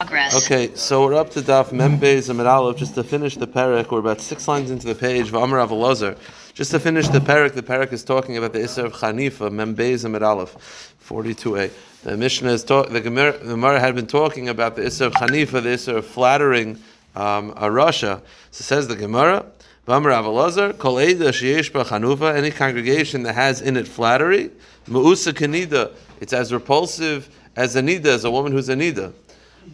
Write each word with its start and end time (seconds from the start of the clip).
Okay, 0.00 0.76
so 0.76 1.04
we're 1.04 1.14
up 1.14 1.30
to 1.30 1.40
Daf 1.40 1.70
Membez 1.70 2.30
Amid 2.30 2.46
Aleph. 2.46 2.76
Just 2.76 2.94
to 2.94 3.02
finish 3.02 3.34
the 3.34 3.48
parak, 3.48 3.90
we're 3.90 3.98
about 3.98 4.20
six 4.20 4.46
lines 4.46 4.70
into 4.70 4.86
the 4.86 4.94
page. 4.94 5.32
V'Amar 5.32 5.66
Avalazar. 5.66 6.16
Just 6.54 6.70
to 6.70 6.78
finish 6.78 7.08
the 7.08 7.18
parak, 7.18 7.54
the 7.54 7.64
parak 7.64 7.92
is 7.92 8.04
talking 8.04 8.36
about 8.36 8.52
the 8.52 8.60
Isser 8.60 8.84
of 8.84 8.92
Chanifa, 8.92 9.50
Membez 9.50 10.04
Amid 10.04 10.22
Aleph, 10.22 10.94
42a. 11.04 11.72
The 12.04 12.16
Mishnah 12.16 12.48
is 12.48 12.62
talk, 12.62 12.90
the 12.90 13.00
Gemara, 13.00 13.80
had 13.80 13.96
been 13.96 14.06
talking 14.06 14.48
about 14.48 14.76
the 14.76 14.82
Isser 14.82 15.06
of 15.06 15.14
Chanifa, 15.14 15.60
the 15.60 15.70
Isser 15.70 15.96
of 15.96 16.06
flattering 16.06 16.78
um, 17.16 17.50
a 17.56 17.66
Rasha. 17.66 18.22
So 18.52 18.62
says 18.62 18.86
the 18.86 18.94
Gemara. 18.94 19.46
V'Amar 19.88 20.12
Avalazar, 20.12 20.78
Kol 20.78 20.94
Eida 20.94 21.30
Sheyesh 21.30 21.72
Chanufa, 21.72 22.36
any 22.36 22.52
congregation 22.52 23.24
that 23.24 23.34
has 23.34 23.60
in 23.60 23.76
it 23.76 23.88
flattery, 23.88 24.52
Ma'usa 24.86 25.32
Kanida, 25.32 25.92
it's 26.20 26.32
as 26.32 26.52
repulsive 26.52 27.28
as 27.56 27.74
a 27.74 27.82
Nida, 27.82 28.06
as 28.06 28.24
a 28.24 28.30
woman 28.30 28.52
who's 28.52 28.68
a 28.68 28.76
Nida. 28.76 29.12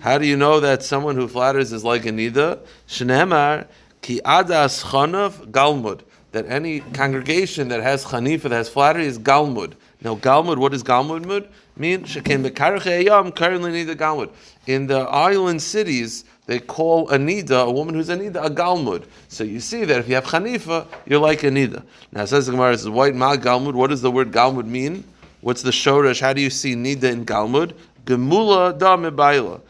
How 0.01 0.19
do 0.19 0.27
you 0.27 0.37
know 0.37 0.61
that 0.61 0.83
someone 0.83 1.17
who 1.17 1.29
flatters 1.29 1.73
is 1.73 1.85
like 1.85 2.07
a 2.07 2.11
nida? 2.11 2.59
Shneemar 2.89 3.67
ki 4.03 4.21
adas 4.25 4.85
chanav 4.85 5.51
galmud. 5.51 6.03
That 6.33 6.47
any 6.47 6.81
congregation 6.81 7.69
that 7.69 7.83
has 7.83 8.05
chanifa 8.05 8.43
that 8.43 8.53
has 8.53 8.69
flattery 8.69 9.07
is 9.07 9.19
galmud. 9.19 9.75
Now 10.03 10.17
galmud, 10.17 10.59
what 10.59 10.73
does 10.73 10.83
galmud 10.83 11.25
mud 11.25 11.49
mean? 11.77 12.03
Shekem 12.03 12.47
bekarach 12.47 13.35
currently 13.35 13.71
nida 13.71 13.95
galmud. 13.95 14.31
In 14.67 14.87
the 14.87 15.01
island 15.01 15.63
cities, 15.63 16.25
they 16.47 16.59
call 16.59 17.09
a 17.11 17.17
nida, 17.17 17.67
a 17.67 17.71
woman 17.71 17.95
who's 17.95 18.11
a 18.11 18.17
nida, 18.17 18.45
a 18.45 18.51
galmud. 18.51 19.07
So 19.29 19.45
you 19.45 19.61
see 19.61 19.85
that 19.85 20.01
if 20.01 20.09
you 20.09 20.17
have 20.17 20.25
chanifa, 20.25 20.87
you're 21.07 21.21
like 21.21 21.43
a 21.43 21.49
nida. 21.49 21.83
Now 22.13 22.27
says 22.27 22.47
the 22.47 22.53
Gemara, 22.53 22.73
is 22.73 22.89
white 22.89 23.15
ma 23.15 23.37
galmud. 23.37 23.75
What 23.75 23.91
does 23.91 24.03
the 24.03 24.11
word 24.11 24.31
galmud 24.31 24.67
mean? 24.67 25.05
What's 25.41 25.63
the 25.63 25.71
Shorash? 25.71 26.21
How 26.21 26.33
do 26.33 26.43
you 26.43 26.51
see 26.51 26.75
nida 26.75 27.05
in 27.05 27.25
galmud? 27.25 27.75
Gemula 28.05 28.77
da 28.79 28.97
mebaila. 28.97 29.61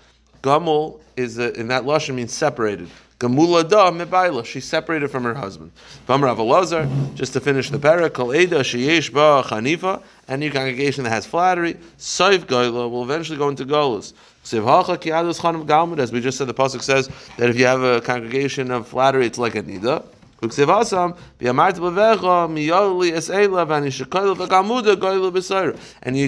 Gamul 0.44 1.00
is 1.16 1.38
a, 1.38 1.58
in 1.58 1.68
that 1.68 1.84
lashon 1.84 2.14
means 2.16 2.34
separated. 2.34 2.90
Gamula 3.18 3.66
da 3.66 3.90
mebaila. 3.90 4.44
She's 4.44 4.66
separated 4.66 5.08
from 5.08 5.24
her 5.24 5.32
husband. 5.32 5.72
Vamar 6.06 6.36
Avalazar. 6.36 7.14
Just 7.14 7.32
to 7.32 7.41
finish 7.41 7.70
the 7.70 7.78
parak, 7.78 8.12
kol 8.12 8.34
eda 8.34 8.58
sheyesh 8.60 9.10
ba 9.10 9.42
chanifa. 9.48 10.02
Any 10.28 10.50
congregation 10.50 11.04
that 11.04 11.10
has 11.10 11.24
flattery, 11.24 11.74
saif 11.96 12.41
goyla 12.41 12.91
will 12.91 13.04
eventually 13.04 13.38
go 13.38 13.48
into 13.48 13.64
golas. 13.64 14.12
As 14.42 16.12
we 16.12 16.20
just 16.20 16.36
said, 16.36 16.48
the 16.48 16.54
pasuk 16.54 16.82
says 16.82 17.08
that 17.38 17.48
if 17.48 17.56
you 17.58 17.64
have 17.64 17.82
a 17.82 18.02
congregation 18.02 18.70
of 18.70 18.86
flattery, 18.86 19.24
it's 19.24 19.38
like 19.38 19.54
a 19.54 19.62
nida. 19.62 20.04
And 20.42 20.52
you 20.52 20.58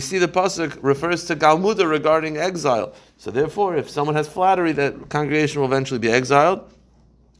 see 0.00 0.19
the 0.19 0.28
pasuk 0.28 0.78
refers 0.80 1.24
to 1.26 1.36
galmuda 1.36 1.91
regarding 1.91 2.38
exile. 2.38 2.94
So 3.19 3.31
therefore, 3.31 3.77
if 3.77 3.89
someone 3.89 4.14
has 4.17 4.28
flattery, 4.28 4.72
that 4.72 5.09
congregation 5.09 5.61
will 5.61 5.69
eventually 5.69 5.98
be 5.98 6.11
exiled. 6.11 6.70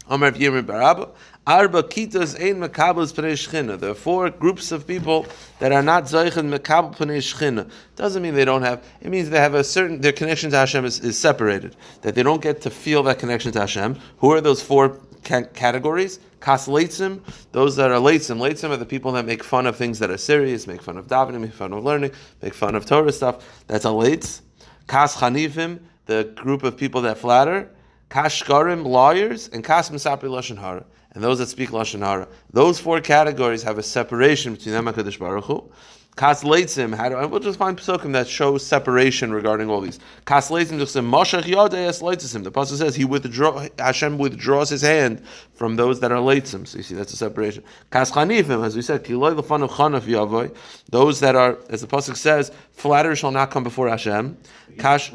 Arba 0.09 1.83
kitas 1.83 2.41
ein 2.41 2.61
mekabels 2.61 3.13
pnei 3.13 3.81
There 3.81 3.91
are 3.91 3.95
four 3.95 4.31
groups 4.31 4.71
of 4.71 4.87
people 4.87 5.27
that 5.59 5.73
are 5.73 5.83
not 5.83 6.05
zeichen 6.05 6.57
mekabel 6.57 6.97
pnei 6.97 7.71
Doesn't 7.97 8.23
mean 8.23 8.35
they 8.35 8.45
don't 8.45 8.63
have. 8.63 8.85
It 9.01 9.11
means 9.11 9.31
they 9.31 9.41
have 9.41 9.55
a 9.55 9.65
certain. 9.65 10.01
Their 10.01 10.13
connection 10.13 10.51
to 10.51 10.57
Hashem 10.59 10.85
is, 10.85 11.01
is 11.01 11.19
separated. 11.19 11.75
That 12.03 12.15
they 12.15 12.23
don't 12.23 12.41
get 12.41 12.61
to 12.63 12.71
feel 12.71 13.03
that 13.05 13.19
connection 13.19 13.51
to 13.53 13.61
Hashem. 13.61 13.99
Who 14.19 14.31
are 14.31 14.41
those 14.41 14.63
four 14.63 15.01
ca- 15.25 15.49
categories? 15.55 16.21
Kas 16.39 16.69
leitzim, 16.69 17.21
those 17.51 17.75
that 17.75 17.91
are 17.91 17.99
leitzim. 17.99 18.39
Leitzim 18.39 18.71
are 18.71 18.77
the 18.77 18.87
people 18.87 19.11
that 19.13 19.27
make 19.27 19.43
fun 19.43 19.67
of 19.67 19.75
things 19.75 19.99
that 19.99 20.11
are 20.11 20.19
serious, 20.19 20.69
make 20.69 20.83
fun 20.83 20.97
of 20.99 21.09
davening, 21.09 21.41
make 21.41 21.53
fun 21.53 21.73
of 21.73 21.83
learning, 21.83 22.13
make 22.43 22.55
fun 22.55 22.77
of 22.77 22.87
Torah 22.87 23.11
stuff. 23.11 23.45
That's 23.67 23.85
a 23.85 23.89
leitz. 23.89 24.43
Kas 24.87 25.17
chanivim, 25.17 25.81
the 26.07 26.33
group 26.35 26.63
of 26.63 26.77
people 26.77 27.03
that 27.03 27.19
flatter. 27.19 27.71
Kashkarim, 28.11 28.87
lawyers, 28.87 29.49
and 29.49 29.65
Kas 29.65 29.91
Misapi 29.91 30.23
Lashon 30.23 30.59
Hara, 30.59 30.85
and 31.13 31.25
those 31.25 31.39
that 31.39 31.49
speak 31.49 31.71
Lashon 31.71 32.01
Hara. 32.01 32.29
Those 32.53 32.79
four 32.79 33.01
categories 33.01 33.63
have 33.65 33.79
a 33.79 33.83
separation 33.83 34.55
between 34.55 34.75
them 34.75 34.87
and 34.87 34.97
Kadosh 34.97 35.19
Baruch 35.19 35.45
Hu. 35.45 35.71
Kas 36.17 36.43
Leitzim, 36.45 36.95
how 36.95 37.11
do, 37.11 37.29
we'll 37.29 37.41
just 37.41 37.59
find 37.59 37.77
psukim 37.77 38.15
that 38.15 38.27
show 38.27 38.57
separation 38.57 39.35
regarding 39.35 39.69
all 39.69 39.83
these. 39.83 40.01
Kas 40.25 40.51
Leitzim 40.51 40.79
just 40.79 40.97
Moshach 40.97 41.43
Yodayas 41.43 42.01
Leitzim. 42.01 42.43
The 42.43 42.51
pasuk 42.51 42.79
says 42.79 42.97
he 42.97 43.05
withdraw 43.05 43.67
Hashem 43.79 44.17
withdraws 44.17 44.71
his 44.71 44.81
hand 44.81 45.23
from 45.53 45.77
those 45.77 46.01
that 46.01 46.13
are 46.13 46.19
Leitzim. 46.19 46.67
So 46.67 46.79
you 46.79 46.85
see 46.85 46.95
that's 46.95 47.13
a 47.13 47.19
separation. 47.19 47.63
Kas 47.91 48.11
Chanifim, 48.11 48.65
as 48.65 48.75
we 48.75 48.81
said, 48.81 49.05
Kiloi 49.05 49.39
Lefanu 49.39 49.69
Chanaf 49.69 50.03
Yavoy. 50.03 50.57
Those 50.89 51.21
that 51.21 51.37
are, 51.37 51.59
as 51.69 51.83
the 51.83 51.87
pasuk 51.87 52.17
says, 52.17 52.51
flatterers 52.73 53.19
shall 53.19 53.31
not 53.31 53.51
come 53.51 53.63
before 53.63 53.91
Hashem. 53.91 54.39
Kash. 54.79 55.13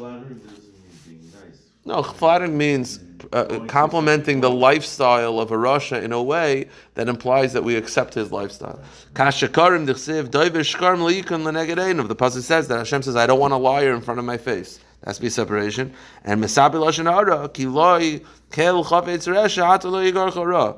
No, 1.84 2.04
flattering 2.04 2.56
means 2.56 2.98
uh, 3.32 3.64
complimenting 3.66 4.40
the 4.40 4.50
lifestyle 4.50 5.40
of 5.40 5.50
a 5.50 5.56
Rasha 5.56 6.02
in 6.02 6.12
a 6.12 6.22
way 6.22 6.68
that 6.94 7.08
implies 7.08 7.52
that 7.52 7.64
we 7.64 7.76
accept 7.76 8.14
his 8.14 8.30
lifestyle. 8.30 8.80
Kashakarim 9.14 9.86
dichsiv 9.86 10.28
doivish 10.28 10.76
shkarm 10.76 10.98
leikun 10.98 12.08
The 12.08 12.16
pasuk 12.16 12.42
says 12.42 12.68
that 12.68 12.78
Hashem 12.78 13.02
says, 13.02 13.16
"I 13.16 13.26
don't 13.26 13.40
want 13.40 13.52
a 13.52 13.56
liar 13.56 13.94
in 13.94 14.00
front 14.00 14.18
of 14.20 14.26
my 14.26 14.36
face." 14.36 14.78
That's 15.02 15.18
be 15.18 15.30
separation. 15.30 15.92
And 16.24 16.42
mesabi 16.42 16.74
lashon 16.74 17.10
hara 17.10 17.48
ki 17.48 17.66
loy 17.66 18.20
kel 18.50 18.84
chavetz 18.84 19.26
resha 19.26 19.78
atalo 19.78 20.12
yigar 20.12 20.32
chara. 20.32 20.76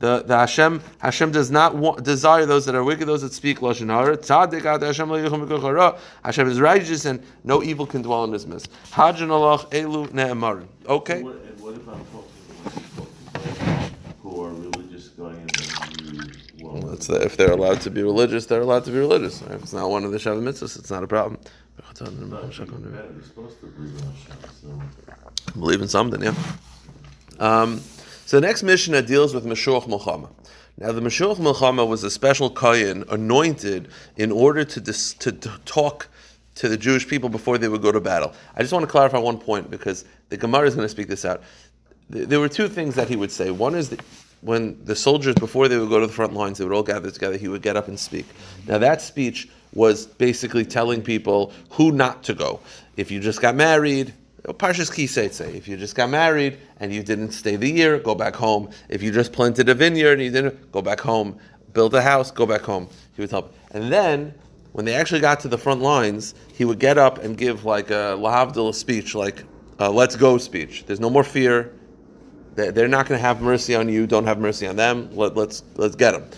The, 0.00 0.24
the 0.26 0.36
Hashem 0.36 0.82
Hashem 0.98 1.30
does 1.30 1.50
not 1.50 1.76
want, 1.76 2.02
desire 2.04 2.46
those 2.46 2.64
that 2.64 2.74
are 2.74 2.82
wicked, 2.82 3.06
those 3.06 3.20
that 3.20 3.34
speak 3.34 3.60
lashon 3.60 3.90
hara. 3.90 4.16
Hashem 6.24 6.48
is 6.48 6.60
righteous, 6.60 7.04
and 7.04 7.22
no 7.44 7.62
evil 7.62 7.86
can 7.86 8.00
dwell 8.00 8.24
in 8.24 8.32
his 8.32 8.46
midst. 8.46 8.70
Hajan 8.92 9.28
alach 9.28 9.70
elu 9.70 10.08
ne'emarim. 10.08 10.68
Okay. 10.88 11.22
What, 11.22 11.34
and 11.34 11.60
what 11.60 11.76
about 11.76 11.98
who 14.22 14.42
are 14.42 14.48
religious 14.48 15.08
going 15.08 15.38
into 15.38 16.40
well, 16.62 16.80
That's 16.80 17.06
the, 17.06 17.22
if 17.22 17.36
they're 17.36 17.52
allowed 17.52 17.82
to 17.82 17.90
be 17.90 18.02
religious, 18.02 18.46
they're 18.46 18.62
allowed 18.62 18.84
to 18.86 18.90
be 18.90 18.98
religious. 18.98 19.42
If 19.42 19.62
it's 19.62 19.72
not 19.74 19.90
one 19.90 20.04
of 20.04 20.12
the 20.12 20.18
Shabbat 20.18 20.42
mitzvahs, 20.42 20.78
it's 20.78 20.90
not 20.90 21.02
a 21.02 21.06
problem. 21.06 21.38
you're 22.00 22.52
supposed 23.22 23.60
believe 23.60 23.94
in 24.64 25.60
Believe 25.60 25.82
in 25.82 25.88
something, 25.88 26.22
yeah. 26.22 26.34
Um, 27.38 27.80
so 28.30 28.38
the 28.38 28.46
next 28.46 28.62
Mishnah 28.62 29.02
deals 29.02 29.34
with 29.34 29.44
Meshuach 29.44 29.88
Milchama. 29.88 30.30
Now 30.78 30.92
the 30.92 31.00
Meshuach 31.00 31.38
Milchama 31.38 31.84
was 31.84 32.04
a 32.04 32.10
special 32.12 32.48
kohen 32.48 33.02
anointed 33.10 33.88
in 34.16 34.30
order 34.30 34.64
to, 34.64 34.80
dis, 34.80 35.14
to, 35.14 35.32
to 35.32 35.50
talk 35.64 36.06
to 36.54 36.68
the 36.68 36.76
Jewish 36.76 37.08
people 37.08 37.28
before 37.28 37.58
they 37.58 37.66
would 37.66 37.82
go 37.82 37.90
to 37.90 37.98
battle. 37.98 38.32
I 38.54 38.60
just 38.60 38.72
want 38.72 38.84
to 38.84 38.86
clarify 38.88 39.18
one 39.18 39.38
point 39.38 39.68
because 39.68 40.04
the 40.28 40.36
Gemara 40.36 40.68
is 40.68 40.76
going 40.76 40.84
to 40.84 40.88
speak 40.88 41.08
this 41.08 41.24
out. 41.24 41.42
There 42.08 42.38
were 42.38 42.48
two 42.48 42.68
things 42.68 42.94
that 42.94 43.08
he 43.08 43.16
would 43.16 43.32
say. 43.32 43.50
One 43.50 43.74
is 43.74 43.88
that 43.88 44.00
when 44.42 44.78
the 44.84 44.94
soldiers, 44.94 45.34
before 45.34 45.66
they 45.66 45.76
would 45.76 45.88
go 45.88 45.98
to 45.98 46.06
the 46.06 46.12
front 46.12 46.32
lines, 46.32 46.58
they 46.58 46.64
would 46.64 46.72
all 46.72 46.84
gather 46.84 47.10
together, 47.10 47.36
he 47.36 47.48
would 47.48 47.62
get 47.62 47.76
up 47.76 47.88
and 47.88 47.98
speak. 47.98 48.26
Now 48.68 48.78
that 48.78 49.02
speech 49.02 49.48
was 49.74 50.06
basically 50.06 50.64
telling 50.64 51.02
people 51.02 51.52
who 51.70 51.90
not 51.90 52.22
to 52.24 52.34
go. 52.34 52.60
If 52.96 53.10
you 53.10 53.18
just 53.18 53.40
got 53.40 53.56
married, 53.56 54.14
Parshas 54.44 54.90
Kiseitse. 54.90 55.54
If 55.54 55.68
you 55.68 55.76
just 55.76 55.94
got 55.94 56.10
married 56.10 56.58
and 56.78 56.92
you 56.92 57.02
didn't 57.02 57.32
stay 57.32 57.56
the 57.56 57.70
year, 57.70 57.98
go 57.98 58.14
back 58.14 58.34
home. 58.34 58.70
If 58.88 59.02
you 59.02 59.12
just 59.12 59.32
planted 59.32 59.68
a 59.68 59.74
vineyard 59.74 60.14
and 60.14 60.22
you 60.22 60.30
didn't, 60.30 60.72
go 60.72 60.82
back 60.82 61.00
home. 61.00 61.38
Build 61.72 61.94
a 61.94 62.02
house, 62.02 62.30
go 62.30 62.46
back 62.46 62.62
home. 62.62 62.88
He 63.14 63.22
would 63.22 63.30
help. 63.30 63.54
And 63.72 63.92
then, 63.92 64.34
when 64.72 64.84
they 64.84 64.94
actually 64.94 65.20
got 65.20 65.40
to 65.40 65.48
the 65.48 65.58
front 65.58 65.82
lines, 65.82 66.34
he 66.52 66.64
would 66.64 66.78
get 66.78 66.98
up 66.98 67.18
and 67.18 67.36
give 67.36 67.64
like 67.64 67.90
a 67.90 68.16
lahavdil 68.18 68.74
speech, 68.74 69.14
like 69.14 69.44
a 69.78 69.90
let's 69.90 70.16
go 70.16 70.38
speech. 70.38 70.84
There's 70.86 71.00
no 71.00 71.10
more 71.10 71.24
fear. 71.24 71.72
They're 72.54 72.88
not 72.88 73.06
going 73.06 73.18
to 73.18 73.22
have 73.22 73.40
mercy 73.40 73.74
on 73.74 73.88
you. 73.88 74.06
Don't 74.06 74.26
have 74.26 74.38
mercy 74.38 74.66
on 74.66 74.76
them. 74.76 75.10
Let, 75.14 75.36
let's 75.36 75.62
let's 75.76 75.96
get 75.96 76.12
them. 76.12 76.28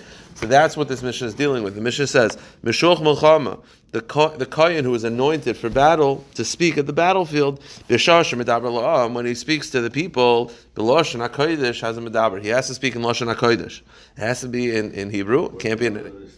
So 0.42 0.48
that's 0.48 0.76
what 0.76 0.88
this 0.88 1.02
Mishnah 1.04 1.28
is 1.28 1.34
dealing 1.34 1.62
with. 1.62 1.76
The 1.76 1.80
Mishnah 1.80 2.08
says, 2.08 2.36
Mishoch 2.64 2.96
Melchama, 2.96 3.60
the 3.92 4.00
the 4.38 4.44
kohen 4.44 4.84
who 4.84 4.92
is 4.92 5.04
anointed 5.04 5.56
for 5.56 5.70
battle 5.70 6.24
to 6.34 6.44
speak 6.44 6.76
at 6.76 6.86
the 6.86 6.92
battlefield, 6.92 7.60
when 7.86 9.24
he 9.24 9.34
speaks 9.36 9.70
to 9.70 9.80
the 9.80 9.88
people, 9.88 10.50
has 10.76 11.96
a. 11.96 12.42
He 12.42 12.48
has 12.48 12.66
to 12.66 12.74
speak 12.74 12.96
in 12.96 13.02
Loshan 13.02 13.32
HaKodesh. 13.32 13.82
It 14.16 14.20
has 14.20 14.40
to 14.40 14.48
be 14.48 14.76
in, 14.76 14.90
in 14.90 15.10
Hebrew. 15.10 15.44
It 15.44 15.60
can't 15.60 15.78
be 15.78 15.86
in. 15.86 16.28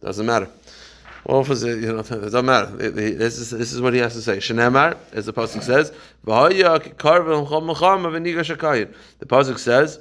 Doesn't 0.00 0.24
matter. 0.24 0.48
Well, 1.26 1.42
it, 1.42 1.82
you 1.82 1.92
know, 1.92 1.98
it 1.98 2.08
doesn't 2.08 2.46
matter. 2.46 2.74
This 2.76 3.38
is, 3.38 3.50
this 3.50 3.74
is 3.74 3.82
what 3.82 3.92
he 3.92 3.98
has 3.98 4.14
to 4.14 4.22
say. 4.22 4.38
Shenemar, 4.38 4.96
as 5.12 5.26
the 5.26 5.34
pasuk 5.34 5.62
says, 5.62 5.92
the 6.24 6.32
pasuk 9.26 9.58
says 9.58 10.00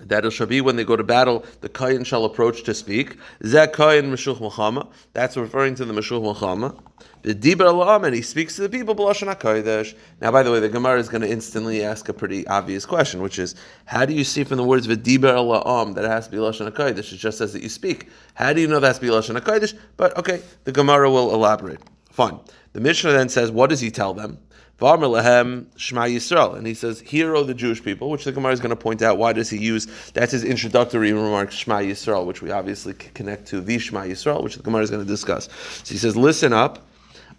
that 0.00 0.24
it 0.24 0.32
shall 0.32 0.46
be 0.46 0.60
when 0.60 0.76
they 0.76 0.84
go 0.84 0.96
to 0.96 1.04
battle, 1.04 1.44
the 1.60 1.68
Kayan 1.68 2.04
shall 2.04 2.24
approach 2.24 2.64
to 2.64 2.74
speak. 2.74 3.16
That's 3.40 3.78
referring 3.78 4.06
to 4.06 5.84
the 5.84 5.94
Meshuch 5.94 6.20
Milchama. 6.20 6.76
The 7.22 7.34
Dibar 7.34 7.68
Alam, 7.68 8.04
and 8.04 8.14
he 8.14 8.20
speaks 8.20 8.56
to 8.56 8.62
the 8.62 8.68
people, 8.68 8.94
B'Lashon. 8.94 9.94
Now, 10.20 10.30
by 10.30 10.42
the 10.42 10.52
way, 10.52 10.60
the 10.60 10.68
Gemara 10.68 10.98
is 10.98 11.08
going 11.08 11.22
to 11.22 11.30
instantly 11.30 11.82
ask 11.82 12.08
a 12.10 12.12
pretty 12.12 12.46
obvious 12.48 12.84
question, 12.84 13.22
which 13.22 13.38
is, 13.38 13.54
how 13.86 14.04
do 14.04 14.12
you 14.12 14.24
see 14.24 14.44
from 14.44 14.58
the 14.58 14.64
words 14.64 14.86
V'Dibar 14.86 15.34
Alam 15.36 15.94
that 15.94 16.04
it 16.04 16.10
has 16.10 16.26
to 16.26 16.32
be 16.32 16.36
Lashon 16.36 16.70
HaKodesh? 16.70 17.12
It 17.12 17.16
just 17.16 17.38
says 17.38 17.54
that 17.54 17.62
you 17.62 17.70
speak. 17.70 18.10
How 18.34 18.52
do 18.52 18.60
you 18.60 18.66
know 18.66 18.78
that 18.78 18.88
has 18.88 18.98
to 18.98 19.06
be 19.06 19.08
Lashon 19.08 19.38
HaKodesh? 19.38 19.74
But, 19.96 20.18
okay, 20.18 20.42
the 20.64 20.72
Gemara 20.72 21.10
will 21.10 21.32
elaborate. 21.32 21.80
Fine. 22.10 22.40
The 22.74 22.80
Mishnah 22.80 23.12
then 23.12 23.28
says, 23.30 23.50
what 23.50 23.70
does 23.70 23.80
he 23.80 23.90
tell 23.90 24.12
them? 24.12 24.38
V'amr 24.80 25.66
Shema 25.76 26.02
Yisrael, 26.02 26.56
and 26.56 26.66
he 26.66 26.74
says, 26.74 27.00
"Hear, 27.00 27.36
O 27.36 27.44
the 27.44 27.54
Jewish 27.54 27.82
people," 27.82 28.10
which 28.10 28.24
the 28.24 28.32
Gemara 28.32 28.52
is 28.52 28.60
going 28.60 28.70
to 28.70 28.76
point 28.76 29.02
out. 29.02 29.18
Why 29.18 29.32
does 29.32 29.48
he 29.48 29.58
use? 29.58 29.86
That's 30.14 30.32
his 30.32 30.42
introductory 30.42 31.12
remark, 31.12 31.52
Shema 31.52 31.78
Yisrael, 31.78 32.26
which 32.26 32.42
we 32.42 32.50
obviously 32.50 32.94
connect 32.94 33.46
to 33.48 33.60
the 33.60 33.78
Shema 33.78 34.02
Yisrael, 34.02 34.42
which 34.42 34.56
the 34.56 34.62
Gemara 34.62 34.82
is 34.82 34.90
going 34.90 35.02
to 35.02 35.08
discuss. 35.08 35.48
So 35.84 35.94
he 35.94 35.98
says, 35.98 36.16
"Listen 36.16 36.52
up, 36.52 36.86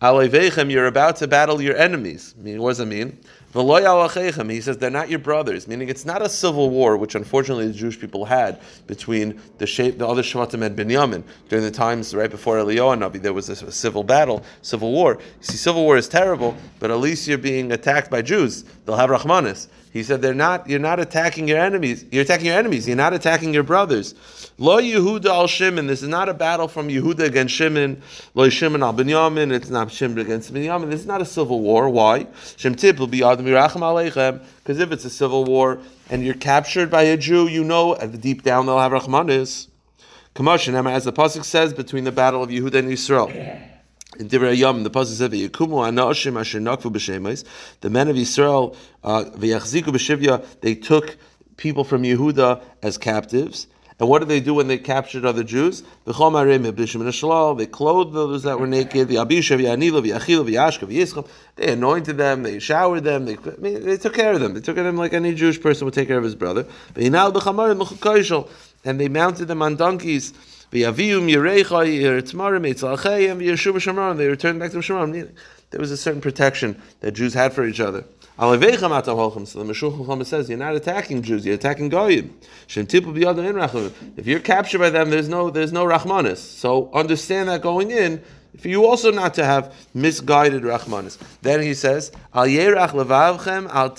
Aleivechem, 0.02 0.72
you're 0.72 0.88
about 0.88 1.18
to 1.18 1.28
battle 1.28 1.62
your 1.62 1.76
enemies." 1.76 2.34
Meaning, 2.38 2.62
what 2.62 2.72
does 2.72 2.80
it 2.80 2.86
mean? 2.86 3.20
He 3.56 4.62
says 4.62 4.78
they're 4.80 4.90
not 4.90 5.10
your 5.10 5.20
brothers, 5.20 5.66
meaning 5.66 5.88
it's 5.88 6.04
not 6.04 6.22
a 6.22 6.28
civil 6.28 6.70
war, 6.70 6.98
which 6.98 7.16
unfortunately 7.16 7.68
the 7.68 7.74
Jewish 7.74 7.98
people 7.98 8.26
had 8.26 8.60
between 8.86 9.40
the 9.60 9.66
shape, 9.66 9.98
the 9.98 10.06
other 10.06 10.24
Shvatim 10.24 10.62
and 10.62 10.78
Binyamin 10.78 11.24
during 11.48 11.64
the 11.64 11.72
times 11.72 12.14
right 12.14 12.30
before 12.30 12.58
Eliyahu 12.58 13.00
Navi. 13.00 13.22
There 13.22 13.32
was 13.32 13.48
a 13.48 13.72
civil 13.72 14.04
battle, 14.04 14.44
civil 14.62 14.92
war. 14.92 15.14
You 15.14 15.22
see, 15.40 15.56
civil 15.56 15.84
war 15.84 15.96
is 15.96 16.10
terrible, 16.10 16.58
but 16.80 16.92
at 16.92 17.00
least 17.00 17.30
you're 17.30 17.38
being 17.38 17.72
attacked 17.72 18.12
by 18.12 18.22
Jews. 18.22 18.66
They'll 18.86 18.98
have 18.98 19.10
Rahmanis. 19.10 19.70
He 19.94 20.04
said 20.04 20.22
they're 20.22 20.34
not. 20.34 20.70
You're 20.70 20.80
not 20.80 21.00
attacking 21.00 21.48
your 21.48 21.60
enemies. 21.60 22.04
You're 22.12 22.24
attacking 22.24 22.48
your 22.48 22.58
enemies. 22.58 22.86
You're 22.86 22.98
not 22.98 23.14
attacking 23.14 23.54
your 23.54 23.64
brothers. 23.64 24.14
Lo 24.58 24.82
Yehuda 24.82 25.28
al 25.28 25.48
Shimon. 25.48 25.88
This 25.88 26.04
is 26.04 26.10
not 26.10 26.28
a 26.28 26.34
battle 26.34 26.68
from 26.68 26.90
Yehuda 26.90 27.20
against 27.20 27.56
Shimon. 27.56 28.02
Lo 28.34 28.50
Shimon 28.50 28.84
al 28.84 28.94
Binyamin. 28.94 29.54
It's 29.54 29.70
not 29.70 29.90
Shimon 29.90 30.20
against 30.20 30.54
Binyamin. 30.54 30.90
This 30.90 31.00
is 31.00 31.06
not 31.06 31.22
a 31.22 31.26
civil 31.26 31.62
war. 31.62 31.90
Why? 31.90 32.28
Shem 32.58 32.76
Tip 32.76 33.00
will 33.00 33.08
be 33.08 33.20
Aleichem. 33.20 33.45
Because 33.46 34.80
if 34.80 34.92
it's 34.92 35.06
a 35.06 35.10
civil 35.10 35.46
war 35.46 35.80
and 36.10 36.26
you're 36.26 36.34
captured 36.34 36.90
by 36.92 37.04
a 37.04 37.18
Jew, 37.18 37.48
you 37.48 37.64
know 37.64 37.96
at 37.96 38.12
the 38.12 38.18
deep 38.18 38.44
down 38.44 38.66
they'll 38.66 38.80
have 38.80 38.92
Rahmanis. 38.92 39.68
Kamashin, 40.36 40.92
as 40.92 41.06
the 41.06 41.14
pasuk 41.14 41.46
says, 41.46 41.74
between 41.74 42.04
the 42.04 42.12
battle 42.12 42.44
of 42.44 42.50
Yehuda 42.50 42.76
and 42.76 42.92
Israel. 42.92 43.30
In 43.30 44.30
Divrei 44.30 44.58
Yom, 44.58 44.84
the 44.84 44.90
pasuk 44.90 45.16
says, 45.16 45.30
"Yikumu 45.30 45.88
anoshim 45.88 46.40
asher 46.40 46.60
nakvu 46.60 46.92
b'shemais." 46.92 47.46
The 47.82 47.90
men 47.90 48.10
of 48.10 48.18
Yisrael, 48.18 48.76
uh, 49.04 49.26
b'shivya, 49.26 50.46
they 50.60 50.76
took 50.76 51.18
people 51.58 51.84
from 51.84 52.04
Yehuda 52.04 52.62
as 52.84 52.98
captives. 52.98 53.68
And 53.98 54.10
what 54.10 54.20
did 54.20 54.28
they 54.28 54.42
do 54.42 54.54
when 54.54 54.68
they 54.68 54.78
captured 54.78 55.24
other 55.24 55.44
Jews? 55.44 55.82
They 56.06 56.12
clothed 56.12 56.36
those 58.14 58.44
that 58.44 58.60
were 58.60 58.68
naked. 58.68 59.08
They 59.08 59.16
anointed 61.72 62.18
them. 62.18 62.44
They 62.44 62.60
showered 62.60 63.06
them. 63.06 63.26
They, 63.26 63.38
I 63.38 63.56
mean, 63.58 63.86
they 63.86 63.96
took 63.96 64.14
care 64.14 64.34
of 64.34 64.42
them. 64.42 64.54
They 64.54 64.60
took 64.60 64.76
care 64.76 64.86
of 64.86 64.88
them 64.88 64.98
like 64.98 65.14
any 65.14 65.34
Jewish 65.34 65.62
person 65.62 65.86
would 65.86 65.94
take 65.94 66.10
care 66.10 66.18
of 66.18 66.26
his 66.26 66.36
brother. 66.36 66.66
And 66.98 67.16
they 69.00 69.08
mounted 69.08 69.46
them 69.46 69.62
on 69.62 69.78
donkeys. 69.78 70.34
They 70.72 70.84
returned 70.84 71.28
back 71.30 71.68
to 74.72 74.78
Shamarim. 74.78 75.32
There 75.72 75.80
was 75.80 75.92
a 75.92 75.98
certain 75.98 76.22
protection 76.22 76.80
that 77.00 77.14
Jews 77.14 77.34
had 77.34 77.54
for 77.54 77.66
each 77.66 77.80
other. 77.80 78.04
So 78.38 78.58
the 78.58 78.68
Meshulchan 78.68 80.26
says 80.26 80.50
you're 80.50 80.58
not 80.58 80.76
attacking 80.76 81.22
Jews, 81.22 81.46
you're 81.46 81.56
attacking 81.56 81.88
goyim. 81.88 82.38
If 82.68 84.28
you're 84.28 84.40
captured 84.42 84.80
by 84.80 84.90
them, 84.90 85.10
there's 85.10 85.30
no 85.30 85.50
there's 85.50 85.72
no 85.72 85.86
rachmanis. 85.86 86.38
So 86.38 86.92
understand 86.92 87.48
that 87.48 87.62
going 87.62 87.92
in. 87.92 88.22
For 88.60 88.68
you 88.68 88.86
also 88.86 89.12
not 89.12 89.34
to 89.36 89.46
have 89.46 89.74
misguided 89.94 90.64
rachmanis. 90.64 91.18
Then 91.42 91.62
he 91.62 91.74
says 91.74 92.12
al 92.34 92.46
yerach 92.46 92.90
levavchem 92.90 93.70
al. 93.70 93.96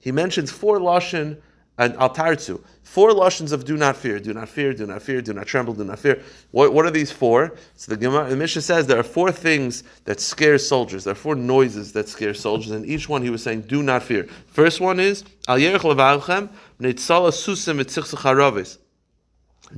He 0.00 0.12
mentions 0.12 0.52
four 0.52 0.78
lashon 0.78 1.38
and 1.78 1.94
al 1.96 2.10
tarzu. 2.10 2.60
Four 2.82 3.12
lashons 3.12 3.52
of 3.52 3.64
do 3.64 3.76
not 3.76 3.96
fear, 3.96 4.18
do 4.18 4.34
not 4.34 4.48
fear, 4.48 4.72
do 4.72 4.86
not 4.86 5.02
fear, 5.02 5.22
do 5.22 5.32
not 5.32 5.46
tremble, 5.46 5.74
do 5.74 5.84
not 5.84 5.98
fear. 5.98 6.22
What, 6.50 6.72
what 6.72 6.84
are 6.86 6.90
these 6.90 7.12
four? 7.12 7.54
So 7.76 7.90
the 7.92 7.96
Gemara, 7.96 8.28
the 8.28 8.36
Mishnah 8.36 8.62
says 8.62 8.86
there 8.86 8.98
are 8.98 9.02
four 9.02 9.30
things 9.30 9.84
that 10.04 10.20
scare 10.20 10.58
soldiers. 10.58 11.04
There 11.04 11.12
are 11.12 11.14
four 11.14 11.34
noises 11.34 11.92
that 11.92 12.08
scare 12.08 12.34
soldiers, 12.34 12.72
and 12.72 12.84
each 12.84 13.08
one 13.08 13.22
he 13.22 13.30
was 13.30 13.42
saying, 13.42 13.62
do 13.62 13.82
not 13.82 14.02
fear. 14.02 14.26
First 14.46 14.80
one 14.80 14.98
is 14.98 15.22
al 15.46 15.58
yerech 15.58 15.80
levavchem 15.80 16.48
susim. 16.80 18.78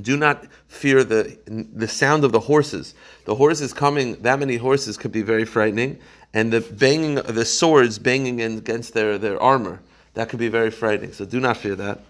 Do 0.01 0.17
not 0.17 0.47
fear 0.69 1.03
the 1.03 1.37
the 1.47 1.89
sound 1.89 2.23
of 2.23 2.31
the 2.31 2.39
horses. 2.39 2.95
The 3.25 3.35
horses 3.35 3.73
coming, 3.73 4.23
that 4.23 4.39
many 4.39 4.57
horses 4.57 4.97
could 4.97 5.11
be 5.11 5.23
very 5.23 5.45
frightening, 5.45 5.99
and 6.33 6.53
the 6.53 6.61
banging, 6.61 7.17
the 7.17 7.45
swords 7.45 7.99
banging 7.99 8.41
against 8.41 8.95
their, 8.95 9.19
their 9.19 9.43
armor, 9.43 9.81
that 10.15 10.29
could 10.29 10.39
be 10.39 10.49
very 10.49 10.71
frightening. 10.71 11.13
So 11.13 11.25
do 11.25 11.41
not 11.41 11.57
fear 11.57 11.75
that. 11.77 12.01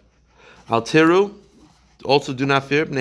Altiru, 0.69 1.35
also 2.05 2.33
do 2.33 2.47
not 2.47 2.65
fear. 2.65 2.85
The 2.85 3.01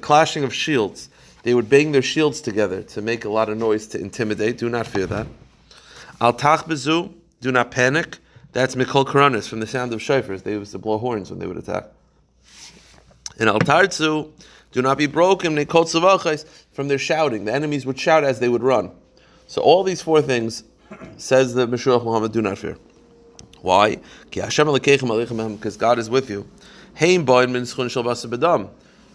clashing 0.00 0.44
of 0.44 0.54
shields. 0.54 1.08
They 1.42 1.54
would 1.54 1.68
bang 1.68 1.92
their 1.92 2.02
shields 2.02 2.40
together 2.40 2.82
to 2.82 3.00
make 3.00 3.24
a 3.24 3.28
lot 3.28 3.48
of 3.48 3.56
noise 3.58 3.86
to 3.88 4.00
intimidate. 4.00 4.58
Do 4.58 4.68
not 4.68 4.86
fear 4.86 5.06
that. 5.06 5.26
Al 6.20 6.32
do 6.32 7.52
not 7.52 7.70
panic. 7.70 8.18
That's 8.52 8.74
mikol 8.74 9.06
koronis 9.06 9.48
from 9.48 9.60
the 9.60 9.66
sound 9.66 9.92
of 9.92 10.00
shofars. 10.00 10.42
They 10.42 10.52
used 10.52 10.72
to 10.72 10.78
blow 10.78 10.98
horns 10.98 11.30
when 11.30 11.38
they 11.38 11.46
would 11.46 11.58
attack. 11.58 11.84
And 13.38 13.48
al 13.48 13.60
tarzu, 13.60 14.32
do 14.72 14.82
not 14.82 14.98
be 14.98 15.06
broken. 15.06 15.54
Tzavachais 15.56 16.44
from 16.72 16.88
their 16.88 16.98
shouting. 16.98 17.44
The 17.44 17.54
enemies 17.54 17.86
would 17.86 17.98
shout 17.98 18.24
as 18.24 18.40
they 18.40 18.48
would 18.48 18.62
run. 18.62 18.90
So 19.46 19.62
all 19.62 19.84
these 19.84 20.02
four 20.02 20.20
things, 20.20 20.64
says 21.16 21.54
the 21.54 21.66
Meshulach 21.66 22.02
Milchama, 22.02 22.30
do 22.30 22.42
not 22.42 22.58
fear. 22.58 22.76
Why? 23.60 23.98
Because 24.30 25.76
God 25.76 25.98
is 25.98 26.08
with 26.10 26.30
you. 26.30 26.48
The 27.00 27.06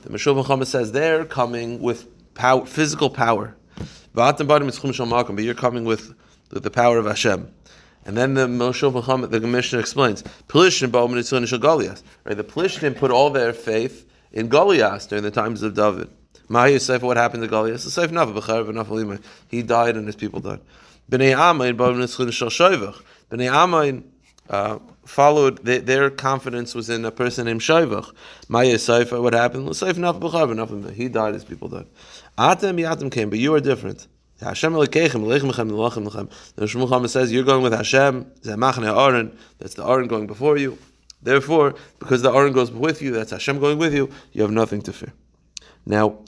Meshul 0.10 0.44
Milchama 0.44 0.66
says 0.66 0.92
they're 0.92 1.26
coming 1.26 1.82
with 1.82 2.08
power, 2.34 2.66
physical 2.66 3.10
power. 3.10 3.56
But 4.14 4.44
you're 4.44 5.54
coming 5.54 5.86
with, 5.86 6.14
with 6.52 6.64
the 6.64 6.72
power 6.72 6.98
of 6.98 7.06
Hashem. 7.06 7.52
And 8.06 8.18
then 8.18 8.34
the 8.34 8.48
Moshe 8.48 8.92
Milchama, 8.92 9.30
the 9.30 9.40
Mishnah 9.40 9.80
explains, 9.80 10.24
right? 10.54 10.68
The 10.68 12.44
Pelishtim 12.44 12.98
put 12.98 13.12
all 13.12 13.30
their 13.30 13.54
faith 13.54 14.06
in 14.34 14.50
Goliath 14.50 15.08
during 15.08 15.24
the 15.24 15.32
times 15.32 15.64
of 15.64 15.74
David. 15.74 16.10
Maya 16.54 16.76
Seifa, 16.76 17.02
what 17.02 17.18
happened 17.18 17.42
to 17.42 17.48
Goliath? 17.48 17.84
He 19.50 19.64
died 19.64 19.98
and 19.98 20.06
his 20.06 20.16
people 20.16 20.40
died. 20.40 20.60
Bnei 21.10 21.36
Amain, 21.36 21.76
Bnei 23.32 23.52
Amain, 23.52 24.04
uh, 24.50 24.78
followed 25.04 25.66
they, 25.66 25.80
their 25.80 26.12
confidence 26.12 26.76
was 26.76 26.92
in 26.92 27.04
a 27.06 27.12
person 27.12 27.46
named 27.46 27.62
Shaivach. 27.62 28.14
Maya 28.50 28.76
Saifa, 28.76 29.20
what 29.20 29.34
happened? 29.34 29.68
Saif 29.70 29.94
Naf 29.94 30.94
He 30.94 31.10
died, 31.10 31.34
his 31.34 31.44
people 31.44 31.70
died. 31.70 31.88
Atem 32.38 32.80
Yatem 32.80 33.12
came, 33.12 33.32
but 33.32 33.40
you 33.40 33.56
are 33.56 33.60
different. 33.60 34.06
Hashem 34.40 34.74
Elokeichem, 34.74 35.24
Elechem 35.24 35.52
Lechem, 35.52 35.72
Elechem 35.72 36.08
Lechem. 36.08 36.54
The 36.56 36.66
Shmuel 36.66 37.10
says 37.10 37.34
you're 37.34 37.44
going 37.44 37.64
with 37.64 37.74
Hashem, 37.74 38.26
Zemachne 38.42 38.96
Aaron, 38.96 39.36
that's 39.58 39.74
the 39.74 39.88
Aaron 39.88 40.08
going 40.08 40.28
before 40.28 40.58
you. 40.58 40.78
Therefore, 41.24 41.74
because 41.98 42.22
the 42.22 42.32
Aaron 42.32 42.54
goes 42.54 42.70
with 42.70 43.02
you, 43.02 43.12
that's 43.12 43.32
Hashem 43.32 43.60
going 43.60 43.80
with 43.80 43.96
you, 43.96 44.12
you 44.34 44.44
have 44.44 44.52
nothing 44.52 44.84
to 44.84 44.94
fear. 44.94 45.14
Now, 45.86 46.20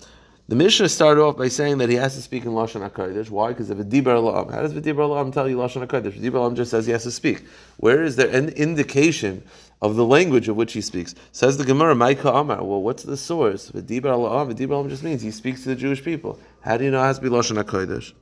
the 0.48 0.56
Mishnah 0.56 0.90
started 0.90 1.22
off 1.22 1.38
by 1.38 1.48
saying 1.48 1.80
that 1.80 1.90
he 1.90 1.96
has 1.96 2.16
to 2.16 2.22
speak 2.22 2.46
in 2.46 2.52
Lashon 2.52 2.88
HaKodesh. 2.88 3.32
Why? 3.32 3.50
Because 3.50 3.72
of 3.72 3.80
V'dibar 3.80 4.22
La'am. 4.22 4.54
How 4.54 4.62
does 4.62 4.74
V'dibar 4.74 5.10
La'am 5.10 5.34
tell 5.34 5.50
you 5.50 5.58
Lashon 5.58 5.86
HaKodesh? 5.88 6.20
V'dibar 6.20 6.48
La'am 6.48 6.56
just 6.56 6.70
says 6.70 6.86
he 6.86 6.92
has 6.92 7.04
to 7.04 7.12
speak. 7.12 7.46
Where 7.78 8.04
is 8.04 8.16
there 8.16 8.30
an 8.30 8.50
indication 8.50 9.44
of 9.82 9.96
the 9.96 10.06
language 10.06 10.48
of 10.48 10.56
which 10.56 10.74
he 10.74 10.82
speaks? 10.82 11.16
Says 11.32 11.58
the 11.58 11.66
Gemara, 11.66 11.96
Maika 11.96 12.34
Amar. 12.40 12.64
Well, 12.64 12.82
what's 12.82 13.04
the 13.04 13.18
source? 13.18 13.72
V'dibar 13.72 14.04
La'am. 14.04 14.54
V'dibar 14.54 14.84
La'am 14.84 14.90
just 14.90 15.04
means 15.04 15.24
he 15.24 15.32
speaks 15.32 15.64
to 15.64 15.70
the 15.70 15.76
Jewish 15.76 16.04
people. 16.04 16.40
How 16.62 16.78
do 16.78 16.84
you 16.84 16.92
know 16.92 17.02
it 17.02 17.08
has 17.08 17.18
to 17.18 17.24
be 17.24 17.30
Lashon 17.30 17.64
HaKodesh? 17.64 18.14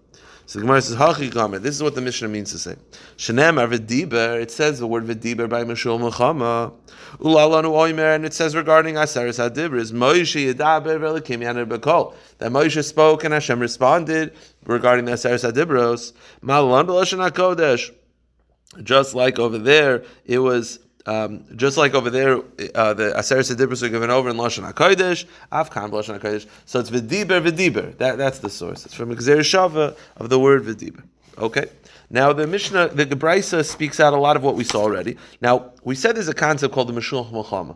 So 0.46 0.60
the 0.60 0.66
Gemara 0.66 0.82
says, 0.82 0.98
Hachi 0.98 1.34
Gamer. 1.34 1.60
This 1.60 1.76
is 1.76 1.82
what 1.82 1.96
the 1.96 2.02
Mishnah 2.02 2.28
means 2.28 2.52
to 2.52 2.60
say. 2.60 2.76
Shenem 3.18 3.56
V'dibar. 3.66 4.42
It 4.42 4.52
says 4.52 4.80
the 4.80 4.88
word 4.88 5.06
V'dibar 5.06 5.48
by 5.48 5.64
Meshul 5.64 6.00
Mechama. 6.00 6.74
Ulalanu 7.20 7.72
Oimer. 7.72 8.16
And 8.16 8.26
it 8.26 8.34
says 8.34 8.56
regarding 8.56 8.96
Aseres 8.96 9.40
Hadibris, 9.40 9.94
Moshe 9.94 10.54
Yedaber 10.54 11.00
Velikim 11.00 11.40
Yaner 11.40 11.66
Bekol. 11.66 12.14
That 12.40 12.52
Moshe 12.52 12.84
spoke 12.84 13.24
and 13.24 13.34
Hashem 13.34 13.60
responded 13.60 14.34
regarding 14.66 15.06
the 15.06 15.14
Aseres 15.14 15.50
Hadibros. 15.50 16.12
Malan 16.42 16.88
B'Lashon 16.88 17.30
HaKodesh. 17.30 17.92
Just 18.84 19.14
like 19.14 19.40
over 19.40 19.58
there, 19.58 20.04
it 20.26 20.40
was 20.40 20.80
um, 21.06 21.44
just 21.56 21.78
like 21.78 21.94
over 21.94 22.10
there, 22.10 22.38
uh, 22.76 22.94
the 22.94 23.14
Aseret 23.18 23.52
Sedibros 23.52 23.84
are 23.84 23.90
given 23.90 24.10
over 24.10 24.30
in 24.30 24.38
Lashon 24.38 24.72
HaKodesh, 24.72 25.26
Afkan 25.52 25.90
Lashon 25.90 26.20
HaKodesh. 26.20 26.48
So 26.66 26.80
it's 26.80 26.90
V'diber, 26.90 27.46
V'diber. 27.46 27.98
That, 27.98 28.18
that's 28.18 28.40
the 28.40 28.50
source. 28.50 28.86
It's 28.86 28.94
from 28.94 29.14
Gzer 29.16 29.40
Shava 29.40 29.98
of 30.18 30.30
the 30.30 30.40
word 30.40 30.64
V'diber. 30.64 31.04
Okay? 31.38 31.68
Now 32.10 32.32
the 32.32 32.48
Mishnah, 32.48 32.90
the 32.90 33.06
Gebraisa 33.06 33.66
speaks 33.66 34.00
out 34.00 34.14
a 34.14 34.18
lot 34.18 34.38
of 34.38 34.44
what 34.44 34.56
we 34.56 34.64
saw 34.64 34.82
already. 34.82 35.18
Now, 35.42 35.72
we 35.84 35.96
said 35.96 36.16
there's 36.16 36.30
a 36.30 36.34
concept 36.34 36.74
called 36.74 36.88
the 36.88 36.94
Meshulach 36.94 37.32
Melchama. 37.32 37.76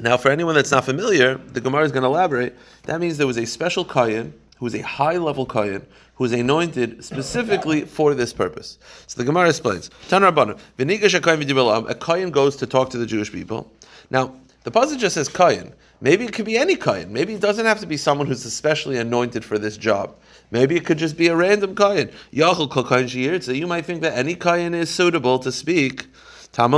Now, 0.00 0.16
for 0.16 0.30
anyone 0.30 0.54
that's 0.54 0.72
not 0.72 0.84
familiar, 0.84 1.36
the 1.36 1.60
Gemara 1.60 1.84
is 1.84 1.92
going 1.92 2.02
to 2.02 2.08
elaborate. 2.08 2.56
That 2.84 3.00
means 3.00 3.18
there 3.18 3.26
was 3.26 3.38
a 3.38 3.44
special 3.44 3.84
Kayan 3.84 4.34
who 4.56 4.66
is 4.66 4.74
a 4.74 4.82
high 4.82 5.16
level 5.16 5.46
kohen, 5.46 5.86
who 6.14 6.24
is 6.24 6.32
anointed 6.32 7.04
specifically 7.04 7.82
for 7.82 8.14
this 8.14 8.32
purpose. 8.32 8.78
So 9.06 9.20
the 9.20 9.24
Gemara 9.24 9.48
explains 9.48 9.90
a 10.10 11.94
Kayan 12.00 12.30
goes 12.30 12.56
to 12.56 12.66
talk 12.66 12.90
to 12.90 12.98
the 12.98 13.06
Jewish 13.06 13.32
people. 13.32 13.72
Now, 14.10 14.34
the 14.62 14.70
passage 14.70 15.00
just 15.00 15.14
says 15.14 15.28
kohen. 15.28 15.74
Maybe 16.00 16.24
it 16.24 16.32
could 16.32 16.44
be 16.44 16.56
any 16.56 16.76
Kayan. 16.76 17.12
Maybe 17.12 17.34
it 17.34 17.40
doesn't 17.40 17.66
have 17.66 17.80
to 17.80 17.86
be 17.86 17.96
someone 17.96 18.26
who's 18.26 18.44
especially 18.44 18.98
anointed 18.98 19.44
for 19.44 19.58
this 19.58 19.76
job. 19.76 20.14
Maybe 20.50 20.76
it 20.76 20.84
could 20.84 20.98
just 20.98 21.16
be 21.16 21.28
a 21.28 21.36
random 21.36 21.74
kohen. 21.74 22.10
Yachol 22.32 22.70
kol 22.70 22.84
kayan 22.84 23.42
So 23.42 23.52
You 23.52 23.66
might 23.66 23.84
think 23.84 24.02
that 24.02 24.16
any 24.16 24.34
kohen 24.34 24.74
is 24.74 24.90
suitable 24.90 25.38
to 25.40 25.50
speak. 25.50 26.06
The 26.52 26.68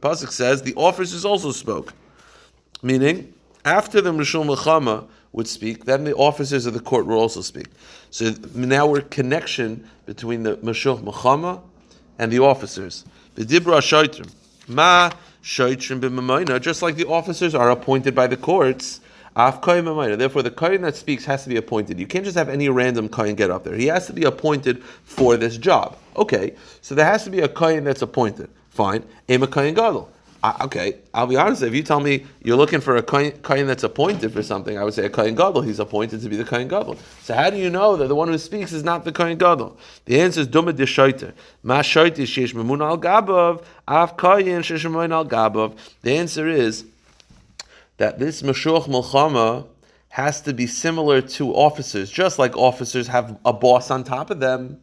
pasuk 0.00 0.30
says 0.30 0.62
the 0.62 0.74
officers 0.76 1.24
also 1.24 1.50
spoke, 1.50 1.92
meaning 2.80 3.34
after 3.64 4.00
the 4.00 4.12
Mishul 4.12 4.44
Mechama 4.46 5.08
would 5.32 5.48
speak, 5.48 5.84
then 5.86 6.04
the 6.04 6.14
officers 6.14 6.66
of 6.66 6.74
the 6.74 6.80
court 6.80 7.06
would 7.06 7.16
also 7.16 7.40
speak. 7.40 7.68
So 8.10 8.34
now 8.54 8.86
we're 8.86 9.00
connection 9.00 9.88
between 10.06 10.42
the 10.42 10.56
Mishul 10.58 11.00
Mechama 11.02 11.60
and 12.18 12.30
the 12.30 12.40
officers. 12.40 13.04
V'dibru 13.36 13.78
ashaytim. 13.78 14.30
Ma 14.68 15.10
shaytrim 15.42 16.00
b'mamayna. 16.00 16.60
Just 16.60 16.82
like 16.82 16.96
the 16.96 17.06
officers 17.08 17.54
are 17.54 17.70
appointed 17.70 18.14
by 18.14 18.26
the 18.26 18.36
courts. 18.36 19.00
Therefore, 19.34 20.42
the 20.42 20.52
kohen 20.54 20.82
that 20.82 20.94
speaks 20.94 21.24
has 21.24 21.42
to 21.44 21.48
be 21.48 21.56
appointed. 21.56 21.98
You 21.98 22.06
can't 22.06 22.22
just 22.22 22.36
have 22.36 22.50
any 22.50 22.68
random 22.68 23.08
kohen 23.08 23.34
get 23.34 23.50
up 23.50 23.64
there. 23.64 23.74
He 23.74 23.86
has 23.86 24.06
to 24.08 24.12
be 24.12 24.24
appointed 24.24 24.84
for 24.84 25.38
this 25.38 25.56
job. 25.56 25.96
Okay, 26.16 26.54
so 26.82 26.94
there 26.94 27.06
has 27.06 27.24
to 27.24 27.30
be 27.30 27.40
a 27.40 27.48
kohen 27.48 27.84
that's 27.84 28.02
appointed. 28.02 28.50
Fine. 28.68 29.04
Aim 29.30 29.42
a 29.42 29.46
kohen 29.46 29.72
gadol. 29.72 30.10
Okay, 30.44 30.98
I'll 31.14 31.26
be 31.26 31.36
honest. 31.36 31.62
If 31.62 31.74
you 31.74 31.82
tell 31.82 32.00
me 32.00 32.26
you're 32.42 32.56
looking 32.56 32.80
for 32.80 32.96
a 32.96 33.02
kohen 33.02 33.66
that's 33.66 33.84
appointed 33.84 34.32
for 34.32 34.42
something, 34.42 34.76
I 34.76 34.84
would 34.84 34.94
say 34.94 35.04
a 35.04 35.10
kohen 35.10 35.34
gadol. 35.34 35.62
He's 35.62 35.78
appointed 35.78 36.20
to 36.22 36.28
be 36.28 36.36
the 36.36 36.44
kohen 36.44 36.68
gadol. 36.68 36.96
So 37.22 37.34
how 37.34 37.50
do 37.50 37.58
you 37.58 37.70
know 37.70 37.96
that 37.96 38.08
the 38.08 38.14
one 38.14 38.28
who 38.28 38.38
speaks 38.38 38.72
is 38.72 38.82
not 38.82 39.04
the 39.04 39.12
kohen 39.12 39.38
gadol? 39.38 39.78
The 40.06 40.20
answer 40.20 40.40
is 40.40 40.48
dumad 40.48 40.74
deshoiter. 40.74 41.32
Ma 41.62 41.82
shoiter 41.82 42.22
sheish 42.22 42.54
memun 42.54 42.84
al 42.84 42.98
gabav 42.98 43.64
av 43.86 44.16
kohen 44.16 44.62
sheish 44.62 44.84
al 44.84 45.26
gabav. 45.26 45.76
The 46.02 46.16
answer 46.16 46.48
is 46.48 46.86
that 47.98 48.18
this 48.18 48.42
Meshuach 48.42 48.88
Mulchama 48.88 49.66
has 50.08 50.40
to 50.42 50.52
be 50.52 50.66
similar 50.66 51.22
to 51.22 51.54
officers, 51.54 52.10
just 52.10 52.38
like 52.38 52.56
officers 52.56 53.06
have 53.06 53.38
a 53.44 53.52
boss 53.52 53.90
on 53.90 54.04
top 54.04 54.30
of 54.30 54.40
them. 54.40 54.80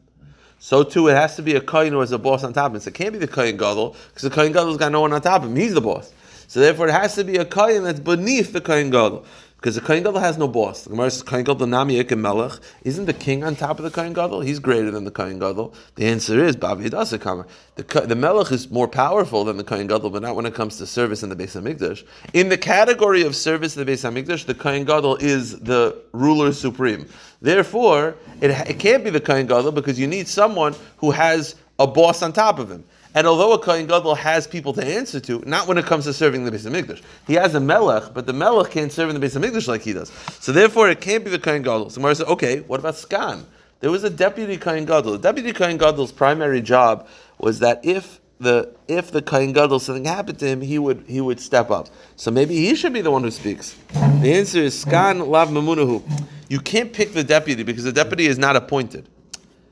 So 0.60 0.84
too, 0.84 1.08
it 1.08 1.16
has 1.16 1.38
to 1.38 1.42
be 1.42 1.56
a 1.56 1.62
kohen 1.62 1.94
who 1.94 2.02
has 2.02 2.12
a 2.12 2.18
boss 2.18 2.44
on 2.44 2.52
top 2.54 2.68
of 2.68 2.76
him. 2.76 2.82
So 2.82 2.90
it 2.90 2.94
can't 2.94 3.14
be 3.14 3.20
the 3.20 3.28
kohen 3.28 3.58
gadol 3.58 3.96
because 4.10 4.24
the 4.24 4.30
kohen 4.30 4.52
gadol's 4.52 4.78
got 4.78 4.92
no 4.92 5.02
one 5.02 5.14
on 5.14 5.22
top 5.22 5.44
of 5.44 5.50
him. 5.50 5.56
He's 5.56 5.74
the 5.74 5.82
boss. 5.82 6.14
So 6.48 6.60
therefore, 6.60 6.90
it 6.90 6.92
has 6.92 7.16
to 7.16 7.24
be 7.24 7.38
a 7.38 7.46
kohen 7.46 7.84
that's 7.84 8.00
beneath 8.00 8.52
the 8.52 8.62
kohen 8.62 8.90
gadol. 8.90 9.26
Because 9.60 9.76
the 9.76 9.82
Kohen 9.82 10.04
Gadol 10.04 10.22
has 10.22 10.38
no 10.38 10.48
boss. 10.48 10.86
The 10.86 10.92
Gemara 10.92 11.12
says 11.12 11.22
Kohen 11.22 11.44
Gadol 11.44 11.68
Nami 11.68 12.02
Melech. 12.02 12.54
Isn't 12.84 13.08
the 13.08 13.14
king 13.14 13.44
on 13.44 13.58
top 13.58 13.78
of 13.78 13.84
the 13.84 13.92
Kohen 13.92 14.14
Gadol? 14.14 14.40
He's 14.40 14.58
greater 14.58 14.90
than 14.90 15.04
the 15.04 15.12
Kohen 15.12 15.38
Gadol. 15.38 15.74
The 15.96 16.06
answer 16.06 16.42
is 16.42 16.56
Bavi 16.56 16.90
Hidasakama. 16.90 17.46
The 17.76 18.02
the 18.08 18.16
Melech 18.16 18.54
is 18.54 18.72
more 18.72 18.88
powerful 18.88 19.44
than 19.44 19.58
the 19.58 19.66
Kohen 19.66 19.88
Gadol, 19.88 20.12
but 20.12 20.22
not 20.22 20.38
when 20.38 20.46
it 20.46 20.54
comes 20.54 20.78
to 20.78 20.88
service 20.88 21.24
in 21.24 21.30
the 21.30 21.36
Beis 21.36 21.62
Hamikdash. 21.62 22.06
In 22.34 22.48
the 22.48 22.58
category 22.58 23.24
of 23.24 23.36
service 23.36 23.76
in 23.76 23.86
the 23.86 23.92
Beis 23.92 24.10
Hamikdash, 24.10 24.46
the 24.46 24.56
Kohen 24.56 24.86
Gadol 24.86 25.18
is 25.18 25.60
the 25.60 26.02
ruler 26.14 26.54
supreme. 26.54 27.06
Therefore, 27.42 28.16
it, 28.40 28.52
it 28.52 28.80
can't 28.80 29.04
be 29.04 29.10
the 29.10 29.20
Kohen 29.20 29.46
Gadol 29.46 29.74
because 29.74 30.00
you 30.00 30.08
need 30.08 30.30
someone 30.30 30.74
who 31.00 31.12
has 31.12 31.56
a 31.80 31.86
boss 31.86 32.22
on 32.22 32.32
top 32.32 32.60
of 32.60 32.72
him. 32.72 32.86
And 33.20 33.28
although 33.28 33.52
a 33.52 33.60
Kohen 33.60 33.86
Gadol 33.86 34.16
has 34.16 34.48
people 34.48 34.72
to 34.72 34.82
answer 34.82 35.20
to, 35.20 35.44
not 35.46 35.68
when 35.68 35.78
it 35.78 35.84
comes 35.86 36.06
to 36.06 36.14
serving 36.14 36.46
the 36.46 36.52
Beis 36.52 36.66
Hamikdash, 36.66 37.02
he 37.28 37.34
has 37.34 37.54
a 37.54 37.60
Melech, 37.60 38.14
but 38.14 38.26
the 38.26 38.32
Melech 38.32 38.72
can't 38.72 38.94
serve 38.94 39.10
in 39.10 39.20
the 39.20 39.28
Beis 39.28 39.38
Hamikdash 39.38 39.68
like 39.68 39.82
he 39.82 39.92
does. 39.92 40.10
So 40.40 40.54
therefore, 40.54 40.90
it 40.90 41.02
can't 41.02 41.26
be 41.26 41.30
the 41.30 41.38
Kohen 41.38 41.62
Gadol. 41.62 41.90
So 41.90 42.00
Mara 42.00 42.16
said, 42.16 42.28
okay, 42.28 42.62
what 42.62 42.80
about 42.80 42.94
Skan? 42.94 43.44
There 43.82 43.92
was 43.92 44.06
a 44.06 44.10
deputy 44.10 44.56
Kohen 44.56 44.86
Gadol. 44.86 45.18
The 45.18 45.34
deputy 45.34 45.52
Kohen 45.52 45.78
Gadol's 45.78 46.14
primary 46.14 46.62
job 46.62 47.10
was 47.40 47.60
that 47.60 47.84
if 47.84 48.22
the 48.40 48.74
if 48.88 49.12
the 49.12 49.22
Kohen 49.22 49.52
Gadol 49.52 49.80
something 49.80 50.06
happened 50.06 50.40
to 50.40 50.48
him, 50.48 50.62
he 50.62 50.80
would 50.80 51.04
he 51.06 51.20
would 51.20 51.42
step 51.42 51.72
up. 51.72 51.90
So 52.16 52.32
maybe 52.32 52.56
he 52.56 52.74
should 52.74 52.94
be 52.94 53.02
the 53.02 53.12
one 53.12 53.24
who 53.24 53.32
speaks. 53.32 53.76
The 54.22 54.34
answer 54.34 54.60
is 54.60 54.86
Skan 54.86 55.28
Lav 55.28 55.50
Mamunahu. 55.50 56.02
You 56.48 56.62
can't 56.62 56.94
pick 56.94 57.12
the 57.12 57.26
deputy 57.26 57.64
because 57.64 57.84
the 57.84 57.92
deputy 57.92 58.28
is 58.28 58.38
not 58.38 58.56
appointed. 58.56 59.10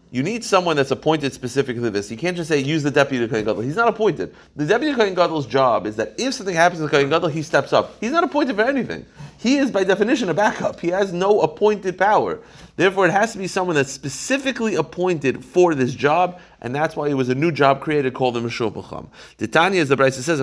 You 0.09 0.23
need 0.23 0.45
someone 0.45 0.77
that's 0.77 0.91
appointed 0.91 1.33
specifically 1.33 1.83
to 1.83 1.89
this. 1.89 2.09
You 2.09 2.17
can't 2.17 2.37
just 2.37 2.47
say 2.47 2.59
use 2.59 2.81
the 2.81 2.91
deputy 2.91 3.27
Kohen 3.27 3.43
Gadol. 3.43 3.61
He's 3.61 3.75
not 3.75 3.89
appointed. 3.89 4.33
The 4.55 4.65
deputy 4.65 4.95
Kohen 4.95 5.13
Gadol's 5.13 5.45
job 5.45 5.85
is 5.85 5.97
that 5.97 6.15
if 6.17 6.33
something 6.33 6.55
happens 6.55 6.81
to 6.81 6.87
Kohen 6.87 7.09
Gadol, 7.09 7.27
he 7.29 7.41
steps 7.41 7.73
up. 7.73 7.99
He's 7.99 8.11
not 8.11 8.23
appointed 8.23 8.55
for 8.55 8.61
anything. 8.61 9.05
He 9.37 9.57
is 9.57 9.69
by 9.69 9.83
definition 9.83 10.29
a 10.29 10.33
backup. 10.33 10.79
He 10.79 10.87
has 10.89 11.11
no 11.11 11.41
appointed 11.41 11.97
power. 11.97 12.39
Therefore, 12.77 13.05
it 13.05 13.11
has 13.11 13.33
to 13.33 13.37
be 13.37 13.47
someone 13.47 13.75
that's 13.75 13.91
specifically 13.91 14.75
appointed 14.75 15.43
for 15.43 15.75
this 15.75 15.93
job, 15.93 16.39
and 16.61 16.73
that's 16.73 16.95
why 16.95 17.09
it 17.09 17.15
was 17.15 17.29
a 17.29 17.35
new 17.35 17.51
job 17.51 17.81
created 17.81 18.13
called 18.13 18.35
the 18.35 18.39
Mishul 18.39 18.71
B'cham. 18.71 19.07
The 19.37 19.47
Tanya, 19.47 19.81
as 19.81 19.89
the 19.89 19.97
Brisa 19.97 20.21
says, 20.21 20.41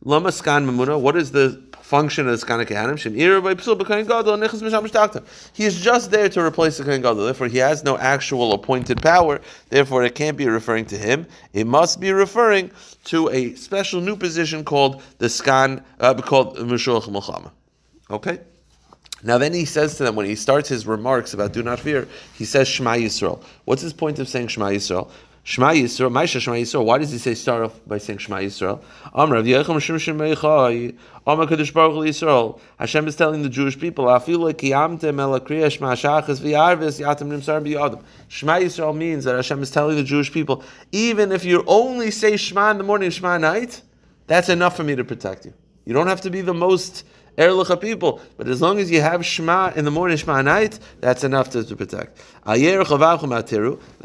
what 0.00 1.16
is 1.16 1.32
the 1.32 1.62
function 1.88 2.26
Nechas 2.26 2.44
Misham 4.62 4.86
Shtakta. 4.86 5.24
He 5.54 5.64
is 5.64 5.80
just 5.80 6.10
there 6.10 6.28
to 6.28 6.44
replace 6.44 6.76
the 6.76 6.84
Kohen 6.84 7.00
Gadol. 7.00 7.24
Therefore, 7.24 7.48
he 7.48 7.56
has 7.58 7.82
no 7.82 7.96
actual 7.96 8.52
appointed 8.52 9.00
power. 9.00 9.40
Therefore, 9.70 10.04
it 10.04 10.14
can't 10.14 10.36
be 10.36 10.46
referring 10.46 10.84
to 10.86 10.98
him. 10.98 11.26
It 11.54 11.66
must 11.66 11.98
be 11.98 12.12
referring 12.12 12.70
to 13.04 13.30
a 13.30 13.54
special 13.54 14.02
new 14.02 14.16
position 14.16 14.64
called 14.64 15.02
the 15.16 15.28
Skan, 15.28 15.82
uh, 15.98 16.12
called 16.20 16.58
Mishulach 16.58 17.08
Mulchama. 17.08 17.50
Okay. 18.10 18.40
Now 19.22 19.38
then 19.38 19.54
he 19.54 19.64
says 19.64 19.96
to 19.96 20.04
them 20.04 20.14
when 20.14 20.26
he 20.26 20.36
starts 20.36 20.68
his 20.68 20.86
remarks 20.86 21.32
about 21.32 21.52
do 21.52 21.62
not 21.62 21.80
fear, 21.80 22.06
he 22.34 22.44
says 22.44 22.68
Shema 22.68 22.96
Yisrael. 22.96 23.42
What's 23.64 23.82
his 23.82 23.92
point 23.92 24.18
of 24.18 24.28
saying 24.28 24.48
Shema 24.48 24.66
Yisrael? 24.66 25.10
Shema 25.48 25.70
Yisrael, 25.70 26.10
Maisha 26.10 26.42
Shema 26.42 26.56
Yisrael. 26.56 26.84
Why 26.84 26.98
does 26.98 27.10
he 27.10 27.16
say 27.16 27.32
start 27.32 27.64
off 27.64 27.80
by 27.86 27.96
saying 27.96 28.18
Shema 28.18 28.36
Yisrael? 28.36 28.82
Amr 29.14 29.42
Yecham 29.42 29.80
Shem 29.80 29.96
Shem 29.96 30.20
Amr 30.20 31.46
Kadosh 31.46 31.72
Baruch 31.72 32.06
Yisrael. 32.06 32.60
Hashem 32.78 33.08
is 33.08 33.16
telling 33.16 33.42
the 33.42 33.48
Jewish 33.48 33.80
people, 33.80 34.04
Afilu 34.04 34.52
Kiyamtem 34.52 35.18
El 35.18 35.40
Kriya 35.40 35.72
Shema 35.72 35.94
Shachas 35.94 36.40
V'Yarvis 36.40 37.00
Yatem 37.00 37.28
Nimsar 37.28 37.64
B'Yadam. 37.64 38.02
Shema 38.28 38.56
Yisrael 38.56 38.94
means 38.94 39.24
that 39.24 39.36
Hashem 39.36 39.62
is 39.62 39.70
telling 39.70 39.96
the 39.96 40.04
Jewish 40.04 40.30
people, 40.30 40.62
even 40.92 41.32
if 41.32 41.46
you 41.46 41.64
only 41.66 42.10
say 42.10 42.36
Shema 42.36 42.72
in 42.72 42.76
the 42.76 42.84
morning, 42.84 43.08
Shema 43.08 43.36
at 43.36 43.40
night, 43.40 43.80
that's 44.26 44.50
enough 44.50 44.76
for 44.76 44.84
me 44.84 44.96
to 44.96 45.02
protect 45.02 45.46
you. 45.46 45.54
You 45.86 45.94
don't 45.94 46.08
have 46.08 46.20
to 46.20 46.30
be 46.30 46.42
the 46.42 46.52
most 46.52 47.06
Erlicha 47.38 47.80
people. 47.80 48.20
But 48.36 48.48
as 48.48 48.60
long 48.60 48.78
as 48.78 48.90
you 48.90 49.00
have 49.00 49.24
Shema 49.24 49.72
in 49.76 49.84
the 49.84 49.90
morning, 49.90 50.16
Shema 50.16 50.42
night, 50.42 50.78
that's 51.00 51.24
enough 51.24 51.50
to, 51.50 51.64
to 51.64 51.76
protect. 51.76 52.18
The 52.44 52.52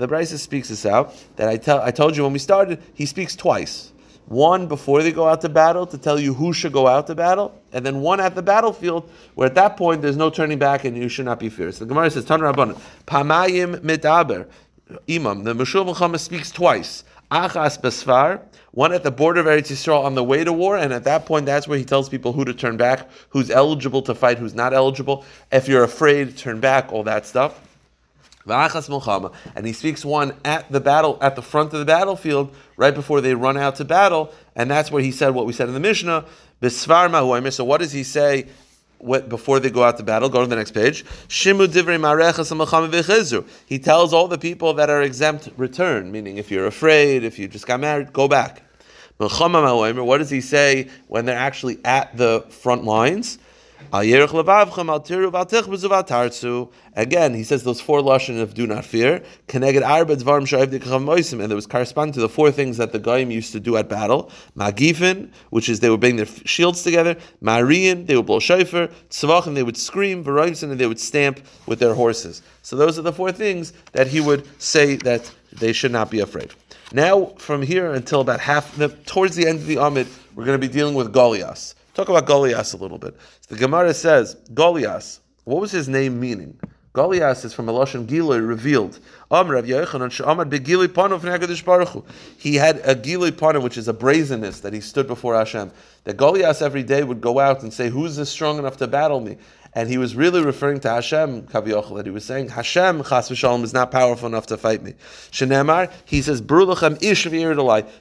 Brisa 0.07 0.37
speaks 0.37 0.69
this 0.69 0.85
out 0.85 1.15
that 1.35 1.49
I 1.49 1.57
tell 1.57 1.81
I 1.81 1.91
told 1.91 2.15
you 2.15 2.23
when 2.23 2.33
we 2.33 2.39
started, 2.39 2.81
he 2.93 3.05
speaks 3.05 3.35
twice. 3.35 3.91
One 4.27 4.67
before 4.67 5.03
they 5.03 5.11
go 5.11 5.27
out 5.27 5.41
to 5.41 5.49
battle 5.49 5.85
to 5.87 5.97
tell 5.97 6.17
you 6.17 6.33
who 6.33 6.53
should 6.53 6.71
go 6.71 6.87
out 6.87 7.07
to 7.07 7.15
battle, 7.15 7.59
and 7.73 7.85
then 7.85 7.99
one 7.99 8.21
at 8.21 8.35
the 8.35 8.41
battlefield 8.41 9.09
where 9.35 9.47
at 9.47 9.55
that 9.55 9.75
point 9.75 10.01
there's 10.01 10.15
no 10.15 10.29
turning 10.29 10.59
back 10.59 10.85
and 10.85 10.95
you 10.95 11.09
should 11.09 11.25
not 11.25 11.39
be 11.39 11.49
fierce. 11.49 11.79
The 11.79 11.85
Gemara 11.85 12.09
says, 12.09 12.23
Tan 12.23 12.39
Rabbanan, 12.39 12.79
Pamayim 13.05 13.79
mitaber. 13.79 14.47
Imam, 15.09 15.43
the 15.43 15.53
Meshul 15.53 15.85
Milchama 15.91 16.19
speaks 16.19 16.51
twice. 16.51 17.03
Achas 17.31 17.81
Besfar, 17.81 18.41
one 18.73 18.91
at 18.91 19.03
the 19.03 19.11
border 19.11 19.39
of 19.39 19.45
Eretz 19.45 19.71
Yisrael 19.71 20.03
on 20.03 20.15
the 20.15 20.23
way 20.23 20.43
to 20.43 20.51
war, 20.51 20.75
and 20.75 20.91
at 20.91 21.03
that 21.03 21.27
point, 21.27 21.45
that's 21.45 21.67
where 21.67 21.77
he 21.77 21.85
tells 21.85 22.09
people 22.09 22.33
who 22.33 22.43
to 22.43 22.55
turn 22.55 22.75
back, 22.75 23.07
who's 23.29 23.51
eligible 23.51 24.01
to 24.01 24.15
fight, 24.15 24.39
who's 24.39 24.55
not 24.55 24.73
eligible. 24.73 25.23
If 25.51 25.67
you're 25.67 25.83
afraid, 25.83 26.35
turn 26.37 26.59
back, 26.59 26.91
all 26.91 27.03
that 27.03 27.27
stuff. 27.27 27.61
And 28.47 29.65
he 29.65 29.73
speaks 29.73 30.03
one 30.03 30.33
at 30.43 30.71
the 30.71 30.81
battle, 30.81 31.19
at 31.21 31.35
the 31.35 31.43
front 31.43 31.71
of 31.71 31.79
the 31.79 31.85
battlefield, 31.85 32.53
right 32.75 32.95
before 32.95 33.21
they 33.21 33.35
run 33.35 33.57
out 33.57 33.75
to 33.75 33.85
battle, 33.85 34.33
and 34.55 34.71
that's 34.71 34.91
where 34.91 35.03
he 35.03 35.11
said 35.11 35.29
what 35.29 35.45
we 35.45 35.53
said 35.53 35.67
in 35.67 35.75
the 35.75 35.79
Mishnah. 35.79 36.25
So 36.61 37.63
what 37.63 37.79
does 37.79 37.91
he 37.91 38.03
say 38.03 38.47
before 39.27 39.59
they 39.59 39.69
go 39.69 39.83
out 39.83 39.97
to 39.97 40.03
battle. 40.03 40.29
Go 40.29 40.41
to 40.41 40.47
the 40.47 40.55
next 40.55 40.71
page. 40.71 41.03
Shimu 41.27 41.67
divrei 41.67 43.45
He 43.65 43.79
tells 43.79 44.13
all 44.13 44.27
the 44.27 44.37
people 44.37 44.73
that 44.73 44.89
are 44.89 45.01
exempt 45.01 45.49
return, 45.57 46.11
meaning 46.11 46.37
if 46.37 46.49
you're 46.51 46.67
afraid, 46.67 47.23
if 47.23 47.37
you 47.37 47.47
just 47.47 47.67
got 47.67 47.79
married, 47.79 48.13
go 48.13 48.27
back. 48.27 48.63
What 49.17 50.17
does 50.17 50.29
he 50.29 50.41
say 50.41 50.89
when 51.07 51.25
they're 51.25 51.37
actually 51.37 51.79
at 51.85 52.17
the 52.17 52.41
front 52.49 52.83
lines? 52.83 53.37
Again, 56.95 57.33
he 57.33 57.43
says 57.43 57.63
those 57.63 57.81
four 57.81 57.99
lashon 58.01 58.39
of 58.39 58.53
do 58.53 58.67
not 58.67 58.85
fear. 58.85 59.23
And 59.53 59.63
there 59.63 59.73
was 61.55 61.67
corresponding 61.67 62.13
to 62.13 62.19
the 62.19 62.29
four 62.29 62.51
things 62.51 62.77
that 62.77 62.91
the 62.91 62.99
goyim 62.99 63.31
used 63.31 63.51
to 63.53 63.59
do 63.59 63.77
at 63.77 63.89
battle. 63.89 64.31
Magifin, 64.55 65.31
which 65.49 65.69
is 65.69 65.79
they 65.79 65.89
would 65.89 65.99
bring 65.99 66.15
their 66.15 66.25
shields 66.25 66.83
together. 66.83 67.17
Marian, 67.41 68.05
they 68.05 68.15
would 68.15 68.25
blow 68.25 68.39
shofar. 68.39 68.89
Tzvachim, 69.09 69.55
they 69.55 69.63
would 69.63 69.77
scream. 69.77 70.23
Varoimsin, 70.23 70.71
and 70.71 70.79
they 70.79 70.87
would 70.87 70.99
stamp 70.99 71.39
with 71.65 71.79
their 71.79 71.93
horses. 71.93 72.41
So 72.61 72.75
those 72.75 72.99
are 72.99 73.03
the 73.03 73.13
four 73.13 73.31
things 73.31 73.73
that 73.91 74.07
he 74.07 74.21
would 74.21 74.47
say 74.61 74.95
that 74.97 75.31
they 75.51 75.73
should 75.73 75.91
not 75.91 76.09
be 76.09 76.19
afraid. 76.19 76.51
Now, 76.91 77.25
from 77.37 77.61
here 77.61 77.93
until 77.93 78.21
about 78.21 78.39
half, 78.39 78.77
towards 79.05 79.35
the 79.35 79.47
end 79.47 79.59
of 79.59 79.65
the 79.65 79.77
Amid, 79.77 80.07
we're 80.35 80.45
going 80.45 80.59
to 80.59 80.67
be 80.67 80.71
dealing 80.71 80.93
with 80.93 81.11
Goliath. 81.11 81.73
Talk 81.93 82.09
about 82.09 82.25
Goliath 82.25 82.73
a 82.73 82.77
little 82.77 82.97
bit. 82.97 83.15
The 83.49 83.55
Gemara 83.55 83.93
says, 83.93 84.35
Goliath, 84.53 85.19
what 85.43 85.61
was 85.61 85.71
his 85.71 85.87
name 85.87 86.19
meaning? 86.19 86.59
Goliath 86.93 87.45
is 87.45 87.53
from 87.53 87.67
Eloshan 87.67 88.05
Giloi, 88.07 88.47
revealed. 88.47 88.99
He 92.37 92.55
had 92.55 92.77
a 92.77 92.95
Giloi 92.95 93.31
Panim, 93.31 93.63
which 93.63 93.77
is 93.77 93.87
a 93.87 93.93
brazenness 93.93 94.59
that 94.61 94.73
he 94.73 94.79
stood 94.79 95.07
before 95.07 95.35
Hashem. 95.35 95.71
That 96.03 96.17
Goliath 96.17 96.61
every 96.61 96.83
day 96.83 97.03
would 97.03 97.21
go 97.21 97.39
out 97.39 97.63
and 97.63 97.73
say, 97.73 97.89
Who's 97.89 98.15
this 98.15 98.29
strong 98.29 98.59
enough 98.59 98.77
to 98.77 98.87
battle 98.87 99.19
me? 99.19 99.37
and 99.75 99.89
he 99.89 99.97
was 99.97 100.15
really 100.15 100.43
referring 100.43 100.79
to 100.81 100.89
Hashem, 100.89 101.47
Kaviochel, 101.47 101.95
that 101.97 102.05
he 102.05 102.11
was 102.11 102.23
saying, 102.23 102.49
Hashem, 102.49 103.03
Chas 103.05 103.29
v'shalom, 103.29 103.63
is 103.63 103.73
not 103.73 103.89
powerful 103.89 104.27
enough 104.27 104.45
to 104.47 104.57
fight 104.57 104.83
me. 104.83 104.93
Shenemar, 105.31 105.91
he 106.05 106.21
says, 106.21 106.43
Brulachem 106.43 107.01
ish. 107.01 107.23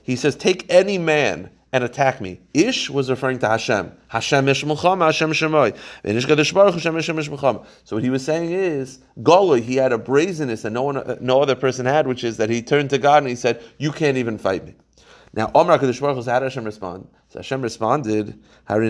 He 0.03 0.17
says, 0.17 0.37
take 0.37 0.67
any 0.69 0.99
man 0.99 1.49
and 1.73 1.83
attack 1.83 2.21
me. 2.21 2.41
Ish 2.53 2.91
was 2.91 3.09
referring 3.09 3.39
to 3.39 3.49
Hashem. 3.49 3.93
Hashem 4.09 4.49
ish 4.49 4.63
mulchama, 4.65 5.07
Hashem. 5.07 5.31
V'inish 5.33 5.73
kadosh 6.05 6.53
baruch 6.53 6.75
Hashem 6.75 6.99
ish 6.99 7.09
ish. 7.09 7.29
So 7.85 7.97
what 7.97 8.03
he 8.05 8.11
was 8.11 8.25
saying 8.25 8.53
is, 8.53 8.99
Goloi, 9.21 9.63
he 9.63 9.77
had 9.77 9.93
a 9.93 9.99
brazenness 9.99 10.63
that 10.63 10.71
no 10.71 10.83
one, 10.83 11.19
no 11.21 11.41
other 11.41 11.55
person 11.55 11.87
had, 11.87 12.07
which 12.07 12.25
is 12.25 12.37
that 12.37 12.51
he 12.51 12.63
turned 12.63 12.91
to 12.91 12.99
God 12.99 13.23
and 13.23 13.29
he 13.29 13.37
said, 13.37 13.63
you 13.79 13.91
can't 13.91 14.19
even 14.19 14.37
fight 14.37 14.67
me. 14.67 14.75
Now, 15.35 15.51
Omar 15.55 15.79
Kadosh 15.79 15.99
Baruch 15.99 16.23
Hu, 16.23 16.31
how 16.31 16.41
did 16.41 16.45
Hashem 16.45 16.65
respond? 16.65 17.09
So 17.31 17.39
Hashem 17.39 17.63
responded. 17.63 18.39
Not 18.69 18.83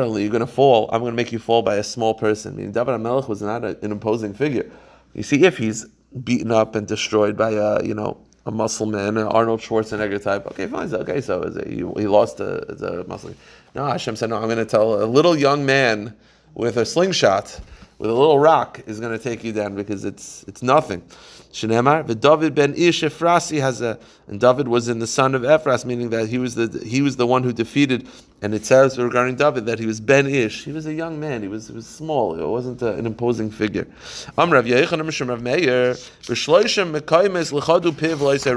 only 0.00 0.22
you're 0.22 0.30
going 0.30 0.40
to 0.40 0.46
fall, 0.46 0.88
I'm 0.90 1.00
going 1.02 1.12
to 1.12 1.16
make 1.16 1.30
you 1.30 1.38
fall 1.38 1.60
by 1.60 1.76
a 1.76 1.84
small 1.84 2.14
person. 2.14 2.54
I 2.54 2.56
mean, 2.56 2.72
David 2.72 2.92
HaMelech 2.92 3.28
was 3.28 3.42
not 3.42 3.64
a, 3.64 3.78
an 3.84 3.92
imposing 3.92 4.32
figure. 4.32 4.70
You 5.12 5.22
see, 5.22 5.44
if 5.44 5.58
he's 5.58 5.84
beaten 6.24 6.50
up 6.50 6.74
and 6.74 6.86
destroyed 6.86 7.36
by 7.36 7.50
a, 7.50 7.84
you 7.84 7.92
know, 7.92 8.25
a 8.46 8.50
muscle 8.50 8.86
man, 8.86 9.16
an 9.16 9.26
Arnold 9.26 9.60
Schwarzenegger 9.60 10.22
type, 10.22 10.46
okay, 10.46 10.66
fine, 10.68 10.88
so, 10.88 10.98
okay, 10.98 11.20
so 11.20 11.42
it, 11.42 11.66
he, 11.66 11.78
he 11.78 12.06
lost 12.06 12.40
a 12.40 13.04
muscle. 13.08 13.34
No, 13.74 13.84
Hashem 13.86 14.16
said, 14.16 14.30
no, 14.30 14.36
I'm 14.36 14.44
going 14.44 14.56
to 14.56 14.64
tell 14.64 15.02
a 15.02 15.04
little 15.04 15.36
young 15.36 15.66
man 15.66 16.14
with 16.54 16.76
a 16.76 16.86
slingshot, 16.86 17.60
with 17.98 18.10
a 18.10 18.12
little 18.12 18.38
rock, 18.38 18.80
is 18.86 19.00
going 19.00 19.16
to 19.16 19.22
take 19.22 19.42
you 19.42 19.52
down 19.52 19.74
because 19.74 20.04
it's 20.04 20.44
it's 20.46 20.62
nothing. 20.62 21.02
Shenemar, 21.52 22.06
the 22.06 22.14
David 22.14 22.54
ben 22.54 22.74
Ish 22.74 23.02
Ephrasi 23.02 23.60
has 23.60 23.80
a, 23.80 23.98
and 24.26 24.38
David 24.38 24.68
was 24.68 24.88
in 24.88 24.98
the 24.98 25.06
son 25.06 25.34
of 25.34 25.42
Ephras, 25.42 25.86
meaning 25.86 26.10
that 26.10 26.28
he 26.28 26.36
was 26.36 26.54
the 26.54 26.82
he 26.84 27.00
was 27.00 27.16
the 27.16 27.26
one 27.26 27.42
who 27.42 27.52
defeated. 27.52 28.06
And 28.42 28.52
it 28.52 28.66
says 28.66 28.98
regarding 28.98 29.36
David 29.36 29.64
that 29.64 29.78
he 29.78 29.86
was 29.86 29.98
ben 29.98 30.26
Ish. 30.26 30.64
He 30.64 30.72
was 30.72 30.84
a 30.84 30.92
young 30.92 31.18
man. 31.18 31.40
He 31.40 31.48
was 31.48 31.68
he 31.68 31.74
was 31.74 31.86
small. 31.86 32.38
It 32.38 32.46
wasn't 32.46 32.82
a, 32.82 32.92
an 32.94 33.06
imposing 33.06 33.50
figure. 33.50 33.86
Amrav 34.36 34.66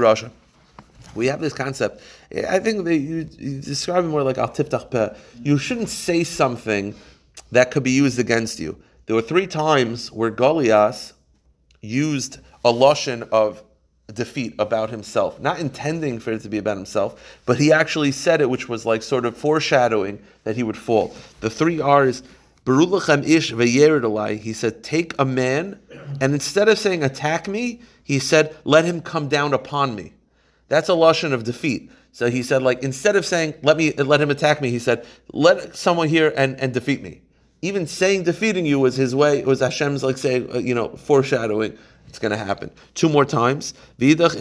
Rav. 0.00 0.30
We 1.14 1.26
have 1.26 1.40
this 1.40 1.52
concept. 1.52 2.02
I 2.48 2.58
think 2.60 2.84
that 2.84 2.96
you, 2.96 3.28
you 3.38 3.60
describe 3.60 4.04
it 4.04 4.08
more 4.08 4.22
like 4.22 4.38
al 4.38 4.48
tiftach. 4.48 5.16
You 5.42 5.58
shouldn't 5.58 5.88
say 5.88 6.22
something 6.22 6.94
that 7.50 7.70
could 7.70 7.82
be 7.82 7.90
used 7.90 8.18
against 8.18 8.60
you. 8.60 8.76
There 9.10 9.16
were 9.16 9.22
three 9.22 9.48
times 9.48 10.12
where 10.12 10.30
Goliath 10.30 11.14
used 11.80 12.38
a 12.64 12.72
lashon 12.72 13.28
of 13.32 13.60
defeat 14.06 14.54
about 14.56 14.90
himself, 14.90 15.40
not 15.40 15.58
intending 15.58 16.20
for 16.20 16.30
it 16.30 16.42
to 16.42 16.48
be 16.48 16.58
about 16.58 16.76
himself, 16.76 17.20
but 17.44 17.58
he 17.58 17.72
actually 17.72 18.12
said 18.12 18.40
it, 18.40 18.48
which 18.48 18.68
was 18.68 18.86
like 18.86 19.02
sort 19.02 19.26
of 19.26 19.36
foreshadowing 19.36 20.22
that 20.44 20.54
he 20.54 20.62
would 20.62 20.76
fall. 20.76 21.12
The 21.40 21.50
three 21.50 21.80
R's. 21.80 22.22
Berulachem 22.64 23.28
ish. 23.28 23.50
He 24.44 24.52
said, 24.52 24.84
"Take 24.84 25.14
a 25.18 25.24
man," 25.24 25.80
and 26.20 26.32
instead 26.32 26.68
of 26.68 26.78
saying 26.78 27.02
"attack 27.02 27.48
me," 27.48 27.80
he 28.04 28.20
said, 28.20 28.54
"Let 28.62 28.84
him 28.84 29.00
come 29.00 29.26
down 29.26 29.52
upon 29.54 29.96
me." 29.96 30.12
That's 30.68 30.88
a 30.88 30.92
lashon 30.92 31.32
of 31.32 31.42
defeat. 31.42 31.90
So 32.12 32.30
he 32.30 32.44
said, 32.44 32.62
like 32.62 32.84
instead 32.84 33.16
of 33.16 33.26
saying 33.26 33.54
"Let 33.64 33.76
me 33.76 33.90
let 33.90 34.20
him 34.20 34.30
attack 34.30 34.62
me," 34.62 34.70
he 34.70 34.78
said, 34.78 35.04
"Let 35.32 35.74
someone 35.74 36.06
here 36.06 36.32
and, 36.36 36.60
and 36.60 36.72
defeat 36.72 37.02
me." 37.02 37.22
Even 37.62 37.86
saying 37.86 38.22
defeating 38.24 38.64
you 38.66 38.78
was 38.78 38.96
his 38.96 39.14
way. 39.14 39.38
It 39.38 39.46
was 39.46 39.60
Hashem's 39.60 40.02
like 40.02 40.16
say, 40.16 40.48
uh, 40.48 40.58
you 40.58 40.74
know, 40.74 40.88
foreshadowing 40.96 41.76
it's 42.10 42.18
going 42.18 42.32
to 42.32 42.36
happen. 42.36 42.70
Two 42.94 43.08
more 43.08 43.24
times. 43.24 43.72
He 43.98 44.14
said, 44.16 44.34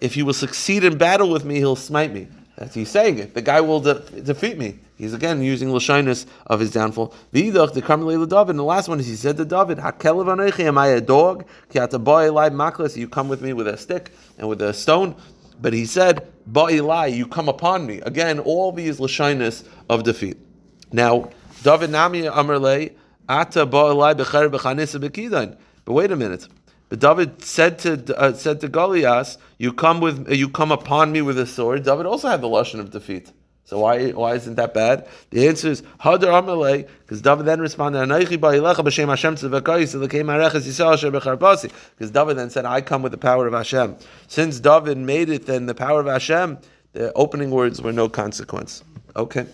if 0.00 0.14
he 0.14 0.22
will 0.24 0.32
succeed 0.32 0.82
in 0.82 0.98
battle 0.98 1.30
with 1.30 1.44
me, 1.44 1.54
he'll 1.56 1.76
smite 1.76 2.12
me. 2.12 2.26
That's 2.56 2.74
he's 2.74 2.90
saying 2.90 3.20
it. 3.20 3.34
The 3.34 3.42
guy 3.42 3.60
will 3.60 3.78
de- 3.78 4.00
defeat 4.22 4.58
me. 4.58 4.80
He's 4.96 5.14
again 5.14 5.40
using 5.40 5.68
Lashinus 5.68 6.26
of 6.48 6.58
his 6.58 6.72
downfall. 6.72 7.14
The 7.30 7.50
the 7.52 8.64
last 8.64 8.88
one 8.88 8.98
is 8.98 9.06
he 9.06 9.14
said 9.14 9.36
to 9.36 9.44
David, 9.44 9.78
am 9.78 10.78
I 10.78 10.86
a 10.88 11.00
dog? 11.00 11.46
You 11.72 13.08
come 13.08 13.28
with 13.28 13.40
me 13.40 13.52
with 13.52 13.68
a 13.68 13.76
stick 13.76 14.10
and 14.36 14.48
with 14.48 14.60
a 14.60 14.74
stone. 14.74 15.14
But 15.60 15.72
he 15.72 15.86
said, 15.86 16.26
Ba'ilai, 16.50 17.14
you 17.14 17.28
come 17.28 17.48
upon 17.48 17.86
me. 17.86 18.00
Again, 18.00 18.40
all 18.40 18.72
these 18.72 18.98
Lashinus 18.98 19.64
of 19.88 20.02
defeat. 20.02 20.38
Now, 20.92 21.30
David 21.62 21.90
Nami 21.90 22.22
Amarlei, 22.22 22.92
Ata 23.28 23.66
ba'alai 23.66 24.14
b'cher 24.14 24.50
b'chanisa 24.50 25.00
b'kidain. 25.02 25.56
But 25.84 25.92
wait 25.92 26.10
a 26.10 26.16
minute. 26.16 26.48
But 26.88 27.00
David 27.00 27.42
said 27.44 27.78
to 27.80 28.16
uh, 28.16 28.32
said 28.32 28.60
to 28.62 28.68
Goliath, 28.68 29.36
"You 29.58 29.72
come 29.72 30.00
with 30.00 30.30
you 30.32 30.48
come 30.48 30.72
upon 30.72 31.12
me 31.12 31.20
with 31.20 31.38
a 31.38 31.46
sword." 31.46 31.84
David 31.84 32.06
also 32.06 32.28
had 32.28 32.40
the 32.40 32.48
lashon 32.48 32.80
of 32.80 32.90
defeat. 32.90 33.30
So 33.64 33.80
why 33.80 34.12
why 34.12 34.34
isn't 34.34 34.54
that 34.54 34.72
bad? 34.72 35.06
The 35.28 35.46
answer 35.46 35.68
is 35.68 35.82
Hadar 36.00 36.42
Amalei, 36.42 36.88
because 37.00 37.20
David 37.20 37.44
then 37.44 37.60
responded, 37.60 37.98
Anaychi 37.98 38.38
ba'ilecha 38.38 38.76
b'shem 38.76 39.08
Hashem 39.08 39.34
tzivakoi, 39.34 39.86
so 39.86 39.98
the 39.98 40.08
came 40.08 40.28
areches 40.28 40.66
Yisrael 40.66 40.94
asher 40.94 41.10
b'charpasi. 41.10 41.70
Because 41.94 42.10
David 42.10 42.38
then 42.38 42.48
said, 42.48 42.64
I 42.64 42.80
come 42.80 43.02
with 43.02 43.12
the 43.12 43.18
power 43.18 43.46
of 43.46 43.52
Hashem. 43.52 43.96
Since 44.26 44.60
David 44.60 44.96
made 44.96 45.28
it 45.28 45.44
then 45.44 45.66
the 45.66 45.74
power 45.74 46.00
of 46.00 46.06
Hashem, 46.06 46.56
the 46.94 47.12
opening 47.12 47.50
words 47.50 47.82
were 47.82 47.92
no 47.92 48.08
consequence. 48.08 48.82
Okay. 49.14 49.46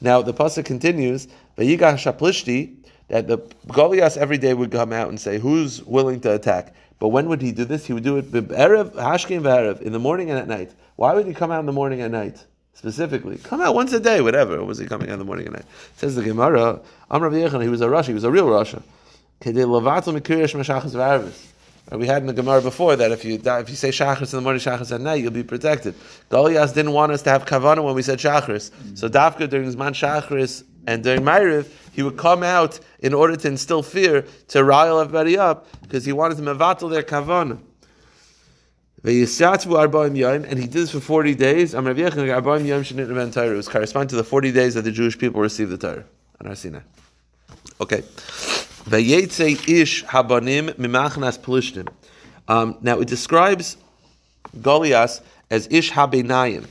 Now 0.00 0.22
the 0.22 0.32
pasuk 0.32 0.64
continues, 0.64 1.28
Shaplishti, 1.58 2.74
that 3.08 3.26
the 3.26 3.38
Goliath 3.68 4.16
every 4.16 4.38
day 4.38 4.54
would 4.54 4.70
come 4.70 4.92
out 4.92 5.08
and 5.08 5.20
say, 5.20 5.38
"Who's 5.38 5.82
willing 5.84 6.20
to 6.20 6.34
attack?" 6.34 6.74
But 6.98 7.08
when 7.08 7.28
would 7.28 7.40
he 7.40 7.52
do 7.52 7.64
this? 7.64 7.86
He 7.86 7.92
would 7.92 8.04
do 8.04 8.16
it 8.18 8.30
hashkim 8.32 9.42
v'erev 9.42 9.80
in 9.80 9.92
the 9.92 9.98
morning 9.98 10.30
and 10.30 10.38
at 10.38 10.48
night. 10.48 10.72
Why 10.96 11.14
would 11.14 11.26
he 11.26 11.34
come 11.34 11.50
out 11.50 11.60
in 11.60 11.66
the 11.66 11.72
morning 11.72 12.00
and 12.00 12.12
night 12.12 12.44
specifically? 12.74 13.38
Come 13.38 13.60
out 13.60 13.74
once 13.74 13.92
a 13.92 14.00
day, 14.00 14.20
whatever. 14.20 14.64
Was 14.64 14.78
he 14.78 14.86
coming 14.86 15.08
out 15.08 15.14
in 15.14 15.18
the 15.20 15.24
morning 15.24 15.46
and 15.46 15.56
night? 15.56 15.64
Says 15.96 16.16
the 16.16 16.22
Gemara, 16.22 16.80
Amrav 17.10 17.32
Yechon, 17.32 17.62
he 17.62 17.68
was 17.68 17.80
a 17.80 17.86
Rasha, 17.86 18.06
he 18.06 18.14
was 18.14 18.24
a 18.24 18.30
real 18.30 18.46
Rasha. 18.46 18.82
We 21.90 22.06
had 22.06 22.20
in 22.22 22.26
the 22.26 22.34
Gemara 22.34 22.60
before 22.60 22.96
that 22.96 23.12
if 23.12 23.24
you 23.24 23.40
if 23.42 23.70
you 23.70 23.76
say 23.76 23.88
shachris 23.88 24.32
in 24.32 24.38
the 24.38 24.42
morning, 24.42 24.60
shachris 24.60 24.92
at 24.94 25.00
night, 25.00 25.22
you'll 25.22 25.30
be 25.30 25.42
protected. 25.42 25.94
Goliath 26.28 26.74
didn't 26.74 26.92
want 26.92 27.12
us 27.12 27.22
to 27.22 27.30
have 27.30 27.46
kavana 27.46 27.82
when 27.82 27.94
we 27.94 28.02
said 28.02 28.18
shachris. 28.18 28.70
So 28.96 29.08
dafka 29.08 29.48
during 29.48 29.64
his 29.64 29.76
man 29.76 29.94
shachris 29.94 30.64
and 30.86 31.02
during 31.02 31.22
Ma'ariv, 31.22 31.66
he 31.92 32.02
would 32.02 32.18
come 32.18 32.42
out 32.42 32.78
in 33.00 33.14
order 33.14 33.36
to 33.36 33.48
instill 33.48 33.82
fear 33.82 34.26
to 34.48 34.64
rile 34.64 35.00
everybody 35.00 35.38
up 35.38 35.66
because 35.82 36.04
he 36.04 36.12
wanted 36.12 36.36
to 36.36 36.42
mevatel 36.42 36.90
their 36.90 37.02
kavana. 37.02 37.58
And 39.04 40.58
he 40.58 40.66
did 40.66 40.72
this 40.72 40.90
for 40.90 41.00
40 41.00 41.34
days. 41.34 41.72
It 41.72 41.82
was 41.82 43.68
corresponding 43.68 44.08
to 44.08 44.16
the 44.16 44.24
40 44.24 44.52
days 44.52 44.74
that 44.74 44.82
the 44.82 44.90
Jewish 44.90 45.16
people 45.16 45.40
received 45.40 45.70
the 45.70 45.78
Torah 45.78 46.04
Har 46.44 46.54
Sinai. 46.54 46.80
Okay. 47.80 48.02
Ish 48.86 50.04
habanim 50.04 50.70
mimachnas 50.74 51.88
um, 52.48 52.78
Now 52.80 53.00
it 53.00 53.08
describes 53.08 53.76
Goliath 54.60 55.20
as 55.50 55.66
ish 55.70 55.92
habenayim. 55.92 56.66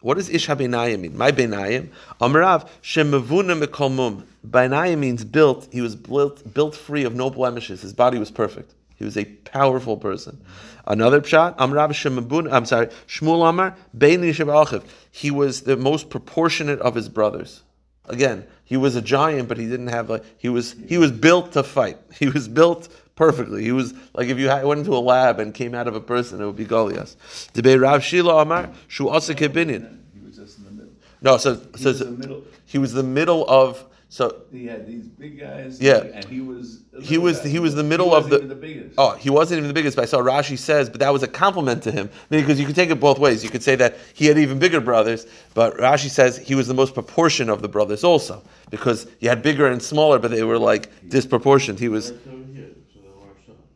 What 0.00 0.14
does 0.14 0.28
Ish 0.28 0.46
HaBeinayim 0.46 1.00
mean? 1.00 1.16
My 1.16 1.32
Beinayim. 1.32 1.88
Amarav, 2.20 2.68
Shemavuna 2.82 3.60
Mekolmum. 3.60 4.22
Beinayim 4.48 4.98
means 4.98 5.24
built. 5.24 5.68
He 5.72 5.80
was 5.80 5.96
built, 5.96 6.54
built 6.54 6.76
free 6.76 7.02
of 7.02 7.16
no 7.16 7.30
blemishes. 7.30 7.82
His 7.82 7.92
body 7.92 8.16
was 8.16 8.30
perfect. 8.30 8.74
He 8.94 9.04
was 9.04 9.16
a 9.16 9.24
powerful 9.24 9.96
person. 9.96 10.40
Another 10.86 11.20
pshat, 11.20 11.56
Amrav 11.56 11.90
Shemabun, 11.90 12.50
I'm 12.52 12.64
sorry, 12.64 12.86
Shmuel 13.08 13.48
Amar, 13.48 13.76
Beini 13.96 14.30
Achiv. 14.32 14.84
He 15.10 15.32
was 15.32 15.62
the 15.62 15.76
most 15.76 16.10
proportionate 16.10 16.80
of 16.80 16.94
his 16.94 17.08
brothers. 17.08 17.62
Again, 18.06 18.46
he 18.68 18.76
was 18.76 18.94
a 18.96 19.02
giant, 19.02 19.48
but 19.48 19.56
he 19.56 19.66
didn't 19.66 19.88
have 19.88 20.10
like 20.10 20.22
he 20.36 20.48
was 20.50 20.76
he 20.86 20.98
was 20.98 21.10
built 21.10 21.52
to 21.52 21.62
fight. 21.62 21.96
He 22.18 22.28
was 22.28 22.46
built 22.48 22.88
perfectly. 23.16 23.64
He 23.64 23.72
was 23.72 23.94
like 24.14 24.28
if 24.28 24.38
you 24.38 24.48
went 24.48 24.80
into 24.80 24.94
a 24.94 25.02
lab 25.12 25.40
and 25.40 25.54
came 25.54 25.74
out 25.74 25.88
of 25.88 25.94
a 25.94 26.00
person, 26.00 26.40
it 26.42 26.46
would 26.46 26.56
be 26.56 26.66
Goliath. 26.66 27.16
Debei 27.54 27.80
Rav 27.80 28.02
Shila 28.04 28.42
Amar 28.42 28.70
Shu 28.86 29.08
Asa 29.08 29.34
Kebinin. 29.34 29.98
He 30.14 30.20
was 30.26 30.36
just 30.36 30.58
in 30.58 30.64
the 30.66 30.70
middle. 30.70 30.92
No, 31.22 31.38
so 31.38 31.54
He 31.54 31.82
so, 31.82 31.88
was 31.90 31.98
so 31.98 32.10
middle. 32.10 32.42
he 32.66 32.78
was 32.78 32.92
the 32.92 33.02
middle 33.02 33.48
of 33.48 33.84
so 34.10 34.42
He 34.50 34.66
had 34.66 34.86
these 34.86 35.06
big 35.06 35.38
guys. 35.38 35.80
Yeah. 35.80 35.98
and 36.14 36.24
he 36.24 36.40
was 36.40 36.80
he 37.02 37.18
was 37.18 37.40
guy. 37.40 37.48
he 37.48 37.58
was 37.58 37.74
the 37.74 37.84
middle 37.84 38.14
of 38.14 38.24
wasn't 38.24 38.30
the, 38.30 38.36
even 38.36 38.48
the 38.48 38.54
biggest. 38.54 38.94
oh 38.98 39.12
he 39.12 39.28
wasn't 39.30 39.58
even 39.58 39.68
the 39.68 39.74
biggest 39.74 39.96
but 39.96 40.02
I 40.02 40.06
saw 40.06 40.18
Rashi 40.20 40.56
says 40.58 40.88
but 40.88 41.00
that 41.00 41.12
was 41.12 41.22
a 41.22 41.28
compliment 41.28 41.82
to 41.82 41.92
him 41.92 42.08
because 42.30 42.58
you 42.58 42.66
could 42.66 42.74
take 42.74 42.90
it 42.90 42.98
both 43.00 43.18
ways 43.18 43.44
you 43.44 43.50
could 43.50 43.62
say 43.62 43.76
that 43.76 43.96
he 44.14 44.26
had 44.26 44.38
even 44.38 44.58
bigger 44.58 44.80
brothers 44.80 45.26
but 45.54 45.76
Rashi 45.76 46.08
says 46.08 46.38
he 46.38 46.54
was 46.54 46.66
the 46.66 46.74
most 46.74 46.94
proportion 46.94 47.50
of 47.50 47.60
the 47.60 47.68
brothers 47.68 48.02
also 48.02 48.42
because 48.70 49.06
you 49.20 49.28
had 49.28 49.42
bigger 49.42 49.66
and 49.66 49.82
smaller 49.82 50.18
but 50.18 50.30
they 50.30 50.42
were 50.42 50.58
like 50.58 50.90
disproportioned 51.08 51.78
he 51.78 51.88
was 51.88 52.12
Right 52.12 52.20
over 52.34 52.52
here, 52.54 52.68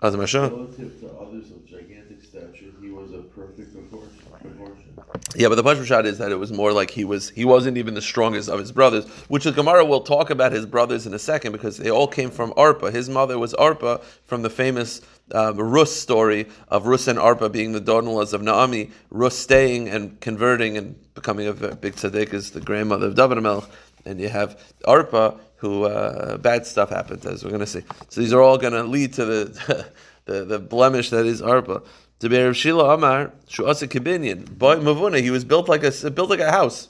so 0.01 0.11
the 0.11 0.17
Maharsha. 0.17 0.51
Azmasha 0.51 0.51
Relative 0.51 1.01
to 1.01 1.07
others 1.21 1.51
of 1.51 1.65
gigantic 1.67 2.25
stature, 2.25 2.73
he 2.81 2.89
was 2.89 3.13
a 3.13 3.19
perfect 3.19 3.73
proportion. 3.75 4.19
proportion. 4.41 4.95
Yeah, 5.35 5.49
but 5.49 5.55
the 5.55 5.63
Pashma 5.63 5.87
shot 5.87 6.05
is 6.05 6.19
that 6.19 6.31
it 6.31 6.37
was 6.37 6.53
more 6.53 6.73
like 6.73 6.91
he 6.91 7.05
was 7.05 7.31
he 7.31 7.45
wasn't 7.45 7.79
even 7.79 7.95
the 7.95 8.03
strongest 8.03 8.49
of 8.49 8.59
his 8.61 8.71
brothers, 8.71 9.07
which 9.29 9.45
the 9.45 9.53
Gemara 9.53 9.85
will 9.85 10.03
talk 10.03 10.29
about 10.31 10.53
his 10.53 10.67
brothers 10.67 11.07
in 11.07 11.15
a 11.15 11.19
second 11.19 11.53
because 11.53 11.79
they 11.79 11.91
all 11.91 12.07
came 12.07 12.31
from 12.31 12.53
Arpa. 12.53 12.93
His 12.93 13.09
mother 13.09 13.39
was 13.39 13.55
Arpa 13.55 14.03
from 14.27 14.43
the 14.43 14.51
famous 14.51 15.01
um, 15.33 15.59
Rus 15.59 15.95
story 15.95 16.49
of 16.69 16.87
Rus 16.87 17.09
and 17.09 17.19
Arpa 17.19 17.51
being 17.51 17.73
the 17.73 17.81
daughter-in-laws 17.81 18.35
of 18.35 18.43
Naomi. 18.43 18.91
Rus 19.11 19.39
staying 19.39 19.89
and 19.89 20.21
converting 20.21 20.77
and 20.77 20.97
becoming 21.15 21.47
a 21.47 21.53
big 21.53 21.95
tzaddik 21.95 22.35
is 22.35 22.51
the 22.51 22.61
grandmother 22.61 23.07
of 23.07 23.15
David 23.15 23.39
Melch, 23.39 23.67
and 24.05 24.21
you 24.21 24.29
have 24.29 24.61
Arpa 24.87 25.39
who 25.57 25.85
uh, 25.85 26.37
bad 26.39 26.67
stuff 26.67 26.91
happened 26.91 27.25
as 27.25 27.45
we're 27.45 27.51
going 27.51 27.61
to 27.61 27.67
see. 27.67 27.83
So 28.09 28.21
these 28.21 28.33
are 28.33 28.43
all 28.43 28.59
going 28.59 28.73
to 28.73 28.83
lead 28.83 29.13
to 29.15 29.25
the, 29.25 29.87
the 30.25 30.45
the 30.45 30.59
blemish 30.59 31.11
that 31.11 31.25
is 31.25 31.41
Arpa. 31.41 31.85
To 32.23 32.29
be 32.29 32.41
Rav 32.41 32.57
Shila 32.57 32.95
Amar, 32.95 33.33
Shuasa 33.49 33.89
Kibinyan, 33.89 34.57
boy 34.57 34.77
Mavuna, 34.77 35.21
he 35.21 35.33
was 35.33 35.45
built 35.45 35.69
like 35.69 35.83
a 35.83 35.91
built 36.09 36.31
like 36.31 36.39
a 36.39 36.53
house. 36.53 36.89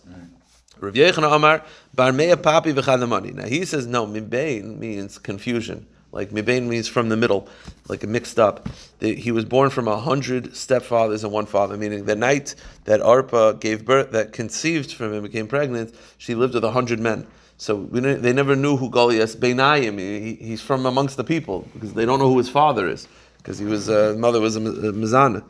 Rav 0.78 0.92
Yechon 0.92 1.24
Amar, 1.24 1.64
Bar 1.94 2.12
Mea 2.12 2.34
Papi 2.34 2.74
V'Chadamani. 2.74 3.32
Now 3.32 3.46
he 3.46 3.64
says 3.64 3.86
no, 3.86 4.06
Mibain 4.06 4.78
means 4.78 5.16
confusion. 5.16 5.86
Like 6.10 6.32
Mibain 6.32 6.64
means 6.68 6.86
from 6.86 7.08
the 7.08 7.16
middle, 7.16 7.48
like 7.88 8.04
a 8.04 8.06
mixed 8.06 8.38
up. 8.38 8.68
The- 8.98 9.14
He 9.14 9.32
was 9.32 9.46
born 9.46 9.70
from 9.70 9.88
a 9.88 9.98
hundred 9.98 10.50
stepfathers 10.50 11.24
and 11.24 11.32
one 11.32 11.46
father, 11.46 11.78
meaning 11.78 12.04
the 12.04 12.14
night 12.14 12.54
that 12.84 13.00
Arpa 13.00 13.58
gave 13.58 13.86
birth, 13.86 14.10
that 14.10 14.34
conceived 14.34 14.92
from 14.92 15.14
him, 15.14 15.22
became 15.22 15.46
pregnant, 15.46 15.94
she 16.18 16.34
lived 16.34 16.52
with 16.52 16.64
a 16.64 16.72
hundred 16.72 17.00
men. 17.00 17.26
So 17.56 17.76
we 17.76 18.00
they 18.00 18.34
never 18.34 18.54
knew 18.54 18.76
who 18.76 18.90
Goliath 18.90 19.40
Benayim. 19.40 19.98
He, 19.98 20.34
he's 20.34 20.60
from 20.60 20.84
amongst 20.84 21.16
the 21.16 21.24
people 21.24 21.66
because 21.72 21.94
they 21.94 22.04
don't 22.04 22.18
know 22.18 22.28
who 22.28 22.36
his 22.36 22.50
father 22.50 22.86
is 22.86 23.08
because 23.42 23.58
he 23.58 23.64
was 23.64 23.88
uh, 23.88 24.14
mother 24.18 24.40
was 24.40 24.56
a 24.56 24.60
Mi- 24.60 24.70
Mizana. 24.70 25.42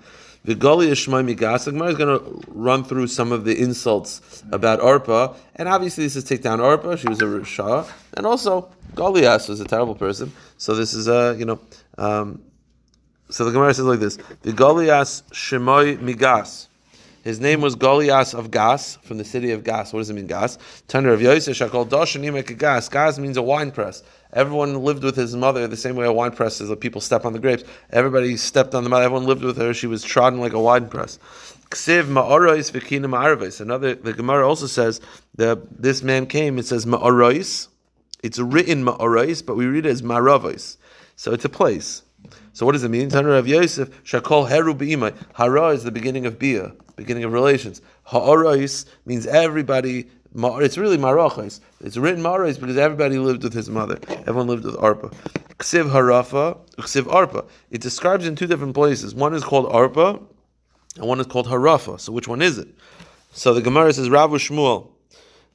The 0.45 0.57
Shmai 0.57 1.35
Migas. 1.35 1.67
The 1.67 1.73
Gemara 1.73 1.91
is 1.91 1.97
going 1.97 2.19
to 2.19 2.43
run 2.49 2.83
through 2.83 3.07
some 3.07 3.31
of 3.31 3.45
the 3.45 3.57
insults 3.57 4.43
about 4.51 4.81
Arpa, 4.81 5.37
and 5.55 5.69
obviously 5.69 6.03
this 6.05 6.17
is 6.17 6.25
take 6.25 6.43
down 6.43 6.59
Arpa. 6.59 6.99
She 6.99 7.09
was 7.09 7.21
a 7.21 7.27
Risha, 7.27 7.89
and 8.17 8.27
also 8.27 8.69
Goliath 8.97 9.49
was 9.49 9.61
a 9.61 9.65
terrible 9.65 9.95
person. 9.95 10.33
So 10.59 10.75
this 10.75 10.95
is 10.95 11.07
a 11.07 11.37
you 11.39 11.45
know. 11.45 11.61
Um, 11.97 12.43
so 13.31 13.45
the 13.45 13.53
Gemara 13.53 13.73
says 13.73 13.85
like 13.85 14.01
this: 14.01 14.19
the 14.43 14.53
Goliath 14.53 15.23
Shemoi 15.31 15.99
Migas. 15.99 16.69
His 17.23 17.39
name 17.39 17.61
was 17.61 17.77
Goliath 17.77 18.35
of 18.35 18.51
Gas, 18.51 18.97
from 18.97 19.19
the 19.19 19.25
city 19.25 19.53
of 19.53 19.63
Gas. 19.63 19.93
What 19.93 20.01
does 20.01 20.11
it 20.11 20.15
mean, 20.15 20.27
Gas? 20.27 20.59
Tanner 20.89 21.13
of 21.13 21.23
Yosef 21.23 21.57
Shakol 21.57 21.89
Doshan 21.89 22.25
Yimek 22.25 22.59
Gas. 22.59 22.89
Gas 22.89 23.17
means 23.17 23.37
a 23.37 23.43
wine 23.43 23.71
press. 23.71 24.03
Everyone 24.33 24.83
lived 24.83 25.05
with 25.05 25.17
his 25.17 25.37
mother 25.37 25.69
the 25.69 25.77
same 25.77 25.97
way 25.97 26.07
a 26.07 26.13
wine 26.13 26.33
press 26.33 26.61
is. 26.61 26.71
Like 26.71 26.81
people 26.81 27.01
step 27.01 27.25
on 27.25 27.33
the 27.33 27.39
grapes. 27.39 27.65
Everybody 27.91 28.37
stepped 28.37 28.75
on 28.75 28.85
the 28.85 28.91
mother. 28.91 29.05
Everyone 29.05 29.27
lived 29.27 29.45
with 29.45 29.57
her. 29.59 29.75
She 29.75 29.87
was 29.87 30.03
trodden 30.03 30.41
like 30.41 30.53
a 30.53 30.61
wine 30.61 30.89
press. 30.89 31.19
Another, 31.89 33.95
the 33.95 34.15
Gemara 34.17 34.49
also 34.49 34.67
says 34.67 35.01
that 35.37 35.83
this 35.83 36.03
man 36.03 36.27
came. 36.27 36.59
It 36.59 36.67
says 36.67 36.87
Ma'arois. 36.87 37.69
It's 38.23 38.39
written 38.39 38.85
Ma'arois, 38.85 39.45
but 39.45 39.57
we 39.57 39.67
read 39.67 39.87
it 39.87 39.91
as 39.91 40.03
Ma'aravos. 40.03 40.77
So 41.17 41.33
it's 41.33 41.45
a 41.45 41.49
place. 41.49 42.03
So 42.53 42.67
what 42.67 42.73
does 42.73 42.85
it 42.85 42.91
mean? 42.91 43.11
Tanur 43.11 43.39
of 43.39 43.49
Yosef, 43.49 43.89
Shakol 44.05 44.49
Heru. 44.49 44.75
Hara 45.35 45.69
is 45.69 45.85
the 45.85 45.91
beginning 45.91 46.27
of 46.27 46.39
Bia, 46.39 46.73
beginning 46.97 47.25
of 47.25 47.33
relations. 47.33 47.81
Ha'arais 48.05 48.85
means 49.07 49.27
everybody, 49.27 50.11
it's 50.35 50.79
really 50.79 50.97
Marachais. 50.97 51.61
It's 51.81 51.97
written 51.97 52.23
Marais 52.23 52.55
because 52.55 52.77
everybody 52.77 53.19
lived 53.19 53.43
with 53.43 53.53
his 53.53 53.69
mother. 53.69 53.99
Everyone 54.09 54.47
lived 54.47 54.65
with 54.65 54.77
Arpa. 54.77 55.13
Ksiv 55.59 55.91
Harafa, 55.91 56.59
Ksiv 56.79 57.03
Arpa. 57.03 57.47
It 57.71 57.81
describes 57.81 58.27
in 58.27 58.37
two 58.37 58.47
different 58.47 58.75
places. 58.75 59.15
One 59.15 59.35
is 59.35 59.45
called 59.45 59.67
Arpa, 59.71 60.23
and 60.97 61.07
one 61.07 61.21
is 61.21 61.27
called 61.27 61.47
Harafa. 61.47 62.01
So 62.01 62.13
which 62.13 62.29
one 62.29 62.43
is 62.43 62.59
it? 62.59 62.69
So 63.33 63.55
the 63.55 63.63
Gemara 63.63 63.93
says 63.93 64.09
Ravu 64.09 64.37
Shmuel. 64.37 64.92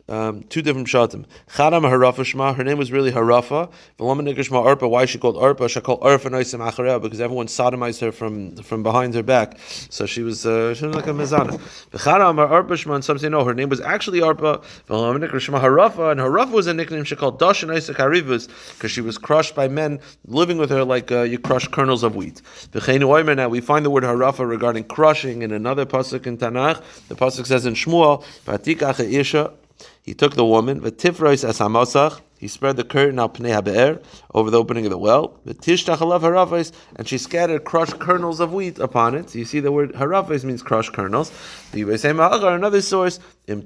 Um, 0.09 0.43
two 0.43 0.61
different 0.61 0.87
shatim. 0.87 1.25
Chadam 1.49 1.81
Harafa 1.81 2.23
Shma. 2.23 2.55
Her 2.55 2.63
name 2.63 2.77
was 2.77 2.93
really 2.93 3.11
Harafa. 3.11 3.69
Shma 3.99 4.65
Arpa. 4.65 4.89
Why 4.89 5.03
is 5.03 5.09
she 5.09 5.17
called 5.17 5.35
Arpa? 5.35 5.69
She 5.69 5.81
called 5.81 5.99
Arfa 5.99 6.31
Noisim 6.31 6.65
Achareh 6.65 7.01
because 7.01 7.19
everyone 7.19 7.47
sodomized 7.47 7.99
her 7.99 8.13
from 8.13 8.55
from 8.57 8.83
behind 8.83 9.13
her 9.15 9.23
back. 9.23 9.59
So 9.89 10.05
she 10.05 10.23
was 10.23 10.45
uh, 10.45 10.73
she 10.75 10.85
was 10.85 10.95
like 10.95 11.07
a 11.07 11.11
mezana. 11.11 11.59
Chadam 11.91 12.37
Arpa 12.37 12.69
Shma. 12.69 12.95
And 12.95 13.03
some 13.03 13.17
say 13.17 13.27
no, 13.27 13.43
her 13.43 13.53
name 13.53 13.67
was 13.67 13.81
actually 13.81 14.21
Arpa. 14.21 14.63
Shma 14.87 15.59
Harafa. 15.61 16.11
And 16.11 16.21
Harafa 16.21 16.51
was 16.51 16.67
a 16.67 16.73
nickname 16.73 17.03
she 17.03 17.17
called 17.17 17.37
Dash 17.37 17.63
Isaac 17.65 17.97
Harivus 17.97 18.47
because 18.75 18.91
she 18.91 19.01
was 19.01 19.17
crushed 19.17 19.55
by 19.55 19.67
men 19.67 19.99
living 20.25 20.57
with 20.57 20.69
her 20.69 20.85
like 20.85 21.11
uh, 21.11 21.23
you 21.23 21.37
crush 21.37 21.67
kernels 21.67 22.03
of 22.03 22.15
wheat. 22.15 22.41
Now 22.73 23.49
we 23.49 23.59
find 23.59 23.85
the 23.85 23.89
word 23.89 24.03
Harafa 24.03 24.47
regarding 24.47 24.85
crushing 24.85 25.41
in 25.41 25.51
another 25.51 25.85
pasuk 25.85 26.25
in 26.25 26.37
Tanakh. 26.37 26.81
The 27.09 27.15
pasuk 27.15 27.45
says 27.45 27.65
in 27.65 27.73
Shmuel, 27.73 28.23
"Vatikach 28.45 28.99
Isha." 28.99 29.51
He 30.07 30.13
took 30.13 30.35
the 30.35 30.45
woman, 30.45 30.79
v'tifrois 30.79 31.43
as 31.43 31.59
hamasach. 31.59 32.21
He 32.39 32.47
spread 32.47 32.77
the 32.77 32.85
curtain 32.85 33.19
al 33.19 33.27
pnei 33.27 33.61
habe'er 33.61 34.01
over 34.33 34.49
the 34.49 34.57
opening 34.57 34.85
of 34.85 34.91
the 34.91 34.97
well. 34.97 35.37
V'tishtach 35.45 35.97
alav 35.97 36.21
haravais, 36.21 36.71
and 36.95 37.05
she 37.05 37.17
scattered 37.17 37.65
crushed 37.65 37.99
kernels 37.99 38.39
of 38.39 38.53
wheat 38.53 38.79
upon 38.79 39.15
it. 39.15 39.31
So 39.31 39.39
you 39.39 39.43
see 39.43 39.59
the 39.59 39.73
word 39.73 39.91
haravais 39.95 40.45
means 40.45 40.63
crushed 40.63 40.93
kernels. 40.93 41.29
The 41.73 41.81
Yisrael 41.81 42.55
another 42.55 42.81
source, 42.81 43.19
im. 43.47 43.65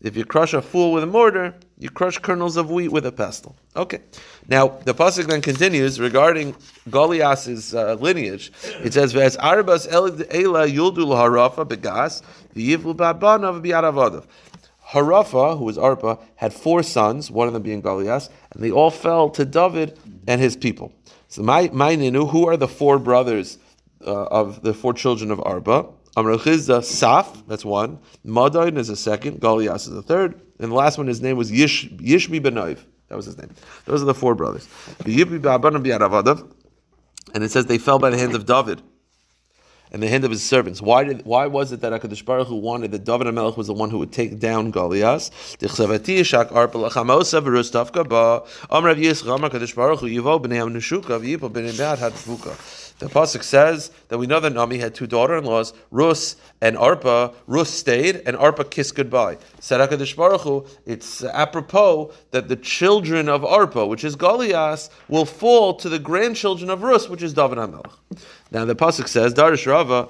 If 0.00 0.16
you 0.16 0.24
crush 0.24 0.54
a 0.54 0.62
fool 0.62 0.92
with 0.92 1.04
a 1.04 1.06
mortar, 1.06 1.54
you 1.78 1.90
crush 1.90 2.18
kernels 2.18 2.56
of 2.56 2.70
wheat 2.70 2.90
with 2.90 3.06
a 3.06 3.12
pestle. 3.12 3.54
Okay. 3.76 4.00
Now 4.48 4.78
the 4.84 4.94
pasuk 4.94 5.26
then 5.26 5.42
continues 5.42 6.00
regarding 6.00 6.54
Goliath's 6.88 7.74
uh, 7.74 7.94
lineage. 8.00 8.50
It 8.82 8.94
says, 8.94 9.12
"V'es 9.12 9.36
arbas 9.36 9.86
ela 9.86 10.66
yuldu 10.66 11.06
harafa 11.14 11.68
begas 11.68 12.22
v'yivlu 12.56 12.96
ba'banav 12.96 13.62
bi'aravodav." 13.62 14.26
Harafa, 14.90 15.58
who 15.58 15.64
was 15.64 15.76
Arpa, 15.76 16.20
had 16.36 16.52
four 16.52 16.82
sons, 16.82 17.30
one 17.30 17.48
of 17.48 17.54
them 17.54 17.62
being 17.62 17.80
Goliath, 17.80 18.28
and 18.52 18.62
they 18.62 18.70
all 18.70 18.90
fell 18.90 19.30
to 19.30 19.44
David 19.44 19.98
and 20.28 20.40
his 20.40 20.56
people. 20.56 20.92
So 21.28 21.42
my 21.42 21.70
my 21.72 21.96
ninu, 21.96 22.30
who 22.30 22.46
are 22.46 22.56
the 22.56 22.68
four 22.68 22.98
brothers 22.98 23.58
uh, 24.06 24.24
of 24.26 24.62
the 24.62 24.72
four 24.72 24.94
children 24.94 25.30
of 25.30 25.40
Arba? 25.44 25.86
Amr 26.16 26.36
Saf, 26.36 27.46
that's 27.46 27.64
one. 27.64 27.98
Madain 28.24 28.78
is 28.78 28.88
a 28.88 28.96
second. 28.96 29.40
Goliath 29.40 29.82
is 29.82 29.90
the 29.90 30.02
third. 30.02 30.40
And 30.58 30.70
the 30.70 30.74
last 30.74 30.96
one, 30.96 31.08
his 31.08 31.20
name 31.20 31.36
was 31.36 31.50
Yish, 31.50 31.94
Yishmi 31.98 32.40
Benoiv. 32.40 32.78
That 33.08 33.16
was 33.16 33.26
his 33.26 33.36
name. 33.36 33.50
Those 33.84 34.02
are 34.02 34.06
the 34.06 34.14
four 34.14 34.34
brothers. 34.34 34.66
Bi'aravadav. 35.00 36.52
And 37.34 37.44
it 37.44 37.50
says 37.50 37.66
they 37.66 37.76
fell 37.76 37.98
by 37.98 38.10
the 38.10 38.16
hands 38.16 38.34
of 38.34 38.46
David 38.46 38.82
and 39.96 40.02
the 40.02 40.08
hand 40.08 40.24
of 40.24 40.30
his 40.30 40.42
servants. 40.42 40.82
Why 40.82 41.04
did? 41.04 41.24
Why 41.24 41.46
was 41.46 41.72
it 41.72 41.80
that 41.80 41.90
Hakadosh 41.90 42.22
Baruch 42.22 42.48
Hu 42.48 42.56
wanted 42.56 42.92
that 42.92 43.04
David 43.04 43.32
Melech 43.32 43.56
was 43.56 43.66
the 43.66 43.72
one 43.72 43.88
who 43.88 43.96
would 43.98 44.12
take 44.12 44.38
down 44.38 44.70
Goliath? 44.70 45.56
Baruch 49.74 50.00
Hu 50.00 50.06
The 52.98 53.06
pasuk 53.06 53.42
says 53.42 53.90
that 54.08 54.16
we 54.16 54.26
know 54.26 54.40
that 54.40 54.54
Naomi 54.54 54.78
had 54.78 54.94
two 54.94 55.06
daughter-in-laws, 55.06 55.74
Rus 55.90 56.36
and 56.62 56.76
Arpa. 56.76 57.34
Rus 57.46 57.68
stayed, 57.68 58.22
and 58.24 58.38
Arpa 58.38 58.70
kissed 58.70 58.94
goodbye. 58.94 59.36
It's 60.86 61.22
apropos 61.24 62.12
that 62.30 62.48
the 62.48 62.56
children 62.56 63.28
of 63.28 63.42
Arpa, 63.42 63.86
which 63.86 64.02
is 64.02 64.16
Goliath, 64.16 64.88
will 65.08 65.26
fall 65.26 65.74
to 65.74 65.90
the 65.90 65.98
grandchildren 65.98 66.70
of 66.70 66.82
Rus, 66.82 67.08
which 67.10 67.22
is 67.22 67.34
David 67.34 67.58
HaMelech. 67.58 67.92
Now 68.50 68.64
the 68.64 68.74
pasuk 68.74 69.08
says, 69.08 69.34
Darish 69.34 69.66
Rava, 69.66 70.08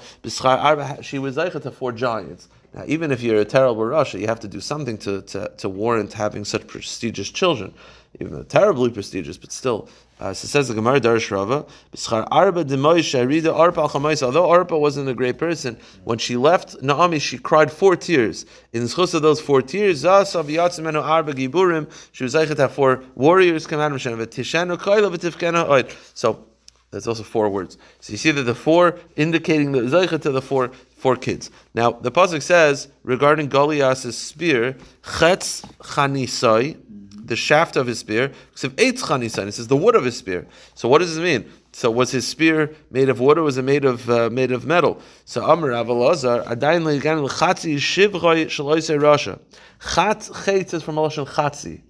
she 1.03 1.19
was 1.19 1.37
zeicha 1.37 1.61
to 1.63 1.73
four 1.73 1.91
giants. 1.91 2.49
Now, 2.73 2.85
even 2.87 3.11
if 3.11 3.23
you're 3.23 3.41
a 3.41 3.45
terrible 3.45 3.83
Rasha, 3.83 4.21
you 4.21 4.27
have 4.27 4.41
to 4.41 4.49
do 4.49 4.61
something 4.61 4.99
to, 4.99 5.23
to, 5.23 5.51
to 5.57 5.69
warrant 5.69 6.13
having 6.13 6.45
such 6.45 6.67
prestigious 6.67 7.31
children. 7.31 7.73
Even 8.21 8.35
though 8.35 8.43
terribly 8.43 8.91
prestigious, 8.91 9.39
but 9.39 9.51
still. 9.51 9.89
Uh, 10.19 10.33
so 10.33 10.49
says 10.49 10.69
the 10.69 10.75
Gemara 10.75 10.99
Darish 10.99 11.31
Rava, 11.31 11.67
b'schar 11.93 12.27
arba 12.31 12.65
demoy 12.65 13.01
sharida 13.01 13.55
arpa 13.55 13.79
al 13.79 13.89
chamais. 13.91 14.23
Although 14.23 14.47
Arpa 14.49 14.81
wasn't 14.81 15.09
a 15.11 15.15
great 15.15 15.37
person, 15.37 15.79
when 16.05 16.17
she 16.17 16.37
left 16.37 16.83
Naomi, 16.83 17.19
she 17.19 17.37
cried 17.37 17.71
four 17.71 17.97
tears. 17.97 18.47
In 18.73 18.85
the 18.85 19.03
of 19.03 19.23
those 19.23 19.43
four 19.43 19.61
tears, 19.61 20.05
zasav 20.05 20.45
yatzimenu 20.45 21.03
arba 21.03 21.35
giburim, 21.35 21.91
she 22.13 22.25
was 22.25 22.35
zeicha 22.35 22.57
to 22.57 22.69
four 22.69 23.05
warriors 23.15 23.67
come 23.67 23.79
out 23.79 23.93
of 23.93 24.03
Hashem, 24.03 24.19
v'tishanu 24.19 24.79
koila 24.79 25.15
v'tifkenu 25.15 25.69
oid. 25.69 25.95
So, 26.15 26.47
that's 26.91 27.07
also 27.07 27.25
four 27.25 27.51
words. 27.51 27.77
So 28.01 28.13
you 28.13 28.17
see 28.17 28.31
that 28.31 28.45
the 28.45 28.55
four 28.55 28.99
indicating 29.17 29.73
the 29.73 29.81
zeicha 29.81 30.21
to 30.23 30.31
the 30.31 30.41
four 30.41 30.71
four 30.97 31.17
kids. 31.17 31.51
Now 31.75 31.91
the 31.91 32.11
pasuk 32.11 32.43
says 32.43 32.89
regarding 33.03 33.49
Goliath's 33.49 34.17
spear, 34.17 34.77
chetz 35.03 35.63
chanisai, 35.81 36.79
the 37.27 37.37
shaft 37.37 37.77
of 37.77 37.87
his 37.87 37.99
spear. 37.99 38.33
It 38.53 38.59
says 38.59 39.69
the 39.69 39.77
wood 39.77 39.95
of 39.95 40.05
his 40.05 40.17
spear. 40.17 40.47
So 40.75 40.89
what 40.89 40.99
does 40.99 41.17
it 41.17 41.23
mean? 41.23 41.51
So 41.73 41.91
was 41.91 42.11
his 42.11 42.27
spear 42.27 42.75
made 42.91 43.09
of 43.09 43.21
wood 43.21 43.37
or 43.37 43.43
was 43.43 43.59
it 43.59 43.63
made 43.63 43.85
of 43.85 44.09
uh, 44.09 44.31
made 44.31 44.51
of 44.51 44.65
metal? 44.65 45.01
So 45.27 45.45
Amr 45.45 45.73
Avalazar 45.73 46.47
adayin 46.47 46.85
legan 46.85 47.23
l'chatzi 47.23 47.77
shivchoy 47.77 48.47
shaloisei 48.47 48.99
rasha. 48.99 49.39
Chatz 49.81 50.31
chetz 50.31 50.73
is 50.73 50.83
from 50.83 50.95
Lashon 50.95 51.27
chatzi. 51.27 51.83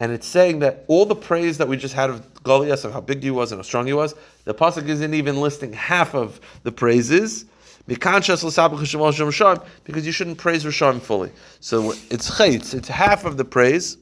And 0.00 0.12
it's 0.12 0.28
saying 0.28 0.60
that 0.60 0.84
all 0.86 1.04
the 1.06 1.16
praise 1.16 1.58
that 1.58 1.66
we 1.66 1.76
just 1.76 1.94
had 1.94 2.10
of 2.10 2.42
Goliath, 2.44 2.84
of 2.84 2.92
how 2.92 3.00
big 3.00 3.20
he 3.22 3.32
was 3.32 3.50
and 3.50 3.58
how 3.58 3.64
strong 3.64 3.86
he 3.86 3.92
was, 3.92 4.14
the 4.44 4.54
pasuk 4.54 4.86
isn't 4.88 5.12
even 5.12 5.40
listing 5.40 5.72
half 5.72 6.14
of 6.14 6.40
the 6.62 6.70
praises, 6.70 7.46
because 7.88 8.28
you 8.28 10.12
shouldn't 10.12 10.38
praise 10.38 10.64
Rishon 10.64 11.00
fully. 11.00 11.32
So 11.58 11.92
it's 12.10 12.30
chaytz, 12.30 12.74
it's 12.74 12.88
half 12.88 13.24
of 13.24 13.38
the 13.38 13.44
praise 13.44 13.96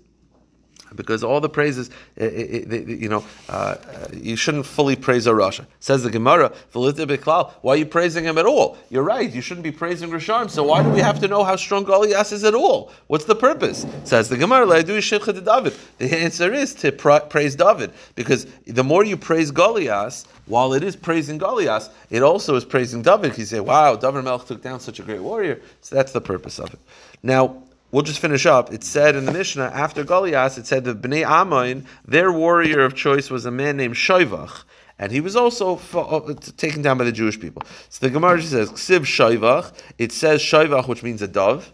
because 0.97 1.23
all 1.23 1.41
the 1.41 1.49
praises, 1.49 1.91
you 2.17 3.09
know, 3.09 3.25
uh, 3.49 3.77
you 4.13 4.35
shouldn't 4.35 4.67
fully 4.67 4.97
praise 4.97 5.27
a 5.27 5.31
Rasha. 5.31 5.67
Says 5.79 6.03
the 6.03 6.11
Gemara, 6.11 6.53
why 6.73 7.75
are 7.75 7.77
you 7.77 7.87
praising 7.87 8.25
him 8.25 8.39
at 8.39 8.47
all? 8.47 8.77
You're 8.91 9.05
right, 9.05 9.33
you 9.33 9.41
shouldn't 9.41 9.65
be 9.65 9.71
praising 9.71 10.11
Rishon, 10.11 10.51
so 10.51 10.65
why 10.65 10.83
do 10.83 10.91
we 10.91 11.01
have 11.01 11.21
to 11.21 11.29
know 11.29 11.45
how 11.45 11.57
strong 11.57 11.85
Goliath 11.85 12.33
is 12.33 12.43
at 12.45 12.55
all? 12.55 12.91
What's 13.07 13.27
the 13.27 13.37
purpose? 13.37 13.87
Says 14.05 14.29
the 14.29 14.37
Gemara, 14.37 14.67
David. 14.67 15.75
The 15.99 16.17
answer 16.17 16.53
is 16.53 16.75
to 16.75 16.93
pra- 16.93 17.21
praise 17.21 17.55
David, 17.55 17.93
because 18.15 18.47
the 18.67 18.85
more 18.85 19.05
you 19.05 19.17
praise 19.17 19.51
Goliath, 19.51 20.25
while 20.47 20.73
it 20.73 20.83
is 20.83 20.97
praising 20.97 21.39
Goliath, 21.39 21.89
it 22.11 22.23
also 22.23 22.55
is 22.57 22.65
praising 22.65 23.03
David. 23.03 23.37
You 23.37 23.45
say, 23.45 23.61
wow, 23.61 23.97
David 23.97 24.25
Melch 24.25 24.47
took 24.47 24.63
down 24.63 24.81
such 24.81 25.01
a 25.01 25.03
great 25.03 25.21
warrior. 25.21 25.61
So 25.81 25.95
that's 25.95 26.13
the 26.13 26.21
purpose 26.21 26.59
of 26.59 26.73
it. 26.73 26.81
Now, 27.23 27.63
We'll 27.97 28.03
just 28.03 28.21
finish 28.21 28.45
up. 28.45 28.75
It 28.75 28.85
said 28.85 29.17
in 29.17 29.25
the 29.25 29.33
Mishnah 29.33 29.71
after 29.73 30.05
Goliath, 30.05 30.59
it 30.59 30.67
said 30.67 30.85
the 30.85 30.95
Bnei 30.95 31.25
Amoin, 31.25 31.87
their 32.05 32.31
warrior 32.31 32.81
of 32.81 32.95
choice 32.95 33.31
was 33.31 33.47
a 33.47 33.51
man 33.51 33.79
named 33.79 33.95
Shoivach, 33.95 34.65
and 34.99 35.11
he 35.11 35.23
was 35.23 35.35
also 35.35 35.81
uh, 35.95 36.35
taken 36.59 36.83
down 36.83 36.99
by 36.99 37.05
the 37.05 37.13
Jewish 37.13 37.41
people. 37.41 37.63
So 37.89 38.05
the 38.05 38.13
Gemara 38.13 38.43
says 38.43 38.69
Ksiv 38.69 39.07
Shoivach. 39.07 39.73
It 39.97 40.13
says 40.13 40.43
Shoivach, 40.43 40.89
which 40.89 41.03
means 41.03 41.23
a 41.23 41.27
dove, 41.27 41.73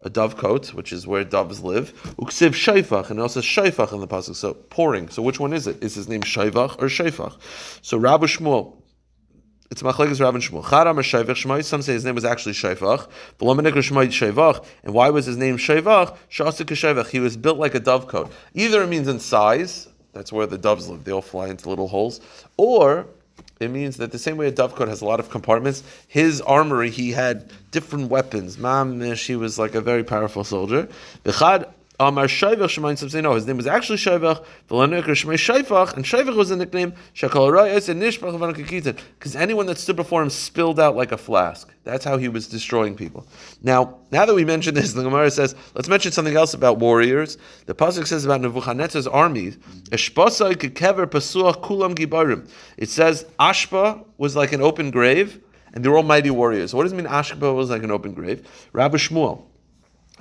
a 0.00 0.08
dove 0.08 0.36
dovecote, 0.36 0.72
which 0.72 0.90
is 0.90 1.06
where 1.06 1.22
doves 1.22 1.60
live. 1.60 1.92
Uksiv 2.18 2.52
Shoifach, 2.52 3.10
and 3.10 3.20
also 3.20 3.42
Shoifach 3.42 3.92
in 3.92 4.00
the 4.00 4.08
pasuk. 4.08 4.36
So 4.36 4.54
pouring. 4.54 5.10
So 5.10 5.20
which 5.20 5.38
one 5.38 5.52
is 5.52 5.66
it? 5.66 5.84
Is 5.84 5.94
his 5.94 6.08
name 6.08 6.22
Shoivach 6.22 6.78
or 6.78 6.86
Shoifach? 6.86 7.36
So 7.82 7.98
Rabbi 7.98 8.24
Shmuel 8.24 8.74
it's 9.70 9.82
Machlekes 9.82 10.20
Rav 10.20 10.34
and 10.34 10.42
Shmuel. 10.42 10.64
Chadam 10.64 10.96
or 10.96 11.02
Shevach 11.02 11.36
Shmai. 11.36 11.62
Some 11.62 11.82
say 11.82 11.92
his 11.92 12.04
name 12.04 12.14
was 12.14 12.24
actually 12.24 12.52
Shevach. 12.52 13.08
V'lomenik 13.38 13.72
Shmai 13.74 14.06
Shevach. 14.06 14.64
And 14.82 14.94
why 14.94 15.10
was 15.10 15.26
his 15.26 15.36
name 15.36 15.58
Shevach? 15.58 16.16
Shasik 16.30 16.66
Shevach. 16.66 17.08
He 17.08 17.20
was 17.20 17.36
built 17.36 17.58
like 17.58 17.74
a 17.74 17.80
dovecote. 17.80 18.30
Either 18.54 18.82
it 18.82 18.86
means 18.86 19.08
in 19.08 19.20
size. 19.20 19.88
That's 20.14 20.32
where 20.32 20.46
the 20.46 20.56
doves 20.56 20.88
live. 20.88 21.04
They 21.04 21.12
all 21.12 21.20
fly 21.20 21.48
into 21.48 21.68
little 21.68 21.88
holes. 21.88 22.20
Or 22.56 23.06
it 23.60 23.70
means 23.70 23.98
that 23.98 24.10
the 24.10 24.18
same 24.18 24.36
way 24.36 24.48
a 24.48 24.52
dovecote 24.52 24.88
has 24.88 25.02
a 25.02 25.04
lot 25.04 25.20
of 25.20 25.30
compartments, 25.30 25.82
his 26.06 26.40
armory, 26.40 26.90
he 26.90 27.10
had 27.10 27.52
different 27.70 28.10
weapons. 28.10 28.56
Mamish, 28.56 29.26
he 29.26 29.36
was 29.36 29.58
like 29.58 29.74
a 29.74 29.80
very 29.80 30.02
powerful 30.02 30.44
soldier. 30.44 30.88
V'chad 31.24 31.68
Amar 32.00 32.26
Shaivach 32.26 33.10
say 33.10 33.20
no, 33.20 33.34
his 33.34 33.44
name 33.44 33.56
was 33.56 33.66
actually 33.66 33.98
Shaivach, 33.98 34.44
V'lanekar 34.68 35.04
Shmei 35.04 35.34
Shaivach, 35.34 35.94
and 35.94 36.04
Shaivach 36.04 36.36
was 36.36 36.52
a 36.52 36.56
nickname, 36.56 36.92
Shakal 37.12 37.50
Rayas 37.50 37.88
and 37.88 38.00
Nishbach 38.00 39.02
because 39.18 39.34
anyone 39.34 39.66
that 39.66 39.78
stood 39.78 39.96
before 39.96 40.22
him 40.22 40.30
spilled 40.30 40.78
out 40.78 40.94
like 40.94 41.10
a 41.10 41.16
flask. 41.16 41.74
That's 41.82 42.04
how 42.04 42.16
he 42.16 42.28
was 42.28 42.46
destroying 42.46 42.94
people. 42.94 43.26
Now, 43.64 43.98
now 44.12 44.26
that 44.26 44.34
we 44.34 44.44
mentioned 44.44 44.76
this, 44.76 44.92
the 44.92 45.02
Gemara 45.02 45.28
says, 45.32 45.56
let's 45.74 45.88
mention 45.88 46.12
something 46.12 46.36
else 46.36 46.54
about 46.54 46.78
warriors. 46.78 47.36
The 47.66 47.74
Pasuk 47.74 48.06
says 48.06 48.24
about 48.24 48.42
Nebuchadnezzar's 48.42 49.08
armies, 49.08 49.56
Eshpasai 49.90 50.54
kekever 50.54 51.06
pasuach 51.06 51.64
kulam 51.64 51.96
gibarim. 51.96 52.48
It 52.76 52.90
says 52.90 53.24
Ashpa 53.40 54.04
was 54.18 54.36
like 54.36 54.52
an 54.52 54.62
open 54.62 54.92
grave, 54.92 55.40
and 55.72 55.84
they 55.84 55.88
were 55.88 55.96
all 55.96 56.04
mighty 56.04 56.30
warriors. 56.30 56.72
What 56.72 56.84
does 56.84 56.92
it 56.92 56.96
mean 56.96 57.06
Ashpa 57.06 57.56
was 57.56 57.70
like 57.70 57.82
an 57.82 57.90
open 57.90 58.14
grave? 58.14 58.46
Rabbi 58.72 58.98
Shmuel. 58.98 59.47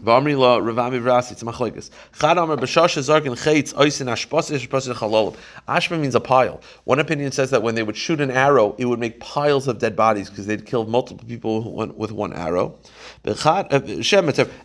V'amri 0.02 0.38
la 0.38 0.60
Ravami 0.60 1.02
Vrasi, 1.02 1.32
it's 1.32 1.44
machlekes. 1.44 1.90
Chad 2.20 2.38
Amar 2.38 2.58
b'shash 2.58 2.98
zarkin 2.98 3.36
chayitz 3.36 3.74
oisin 3.74 4.08
ashpasis 4.08 4.60
ashpasis 4.60 4.94
chalolim. 4.94 5.36
Ashpa 5.68 6.00
means 6.00 6.16
a 6.16 6.20
pile. 6.20 6.62
One 6.84 7.00
opinion 7.00 7.32
says 7.32 7.50
that 7.52 7.64
when 7.64 7.76
they 7.76 7.84
would 7.84 7.98
shoot 7.98 8.22
an 8.22 8.30
arrow, 8.32 8.76
it 8.78 8.86
would 8.86 9.00
make 9.00 9.20
piles 9.20 9.68
of 9.68 9.80
dead 9.80 9.96
bodies 9.96 10.30
because 10.30 10.46
they'd 10.46 10.66
killed 10.66 10.90
multiple 10.90 11.28
people 11.28 11.72
with 11.96 12.12
one 12.12 12.34
arrow. 12.34 12.78
Uh, 13.26 13.64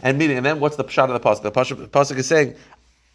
and 0.02 0.18
meaning, 0.18 0.36
and 0.36 0.46
then 0.46 0.60
what's 0.60 0.76
the 0.76 0.84
pshat 0.84 1.10
of 1.10 1.14
the 1.14 1.20
pasuk? 1.20 1.42
The 1.42 1.88
pasuk 1.88 2.16
is 2.16 2.26
saying, 2.26 2.54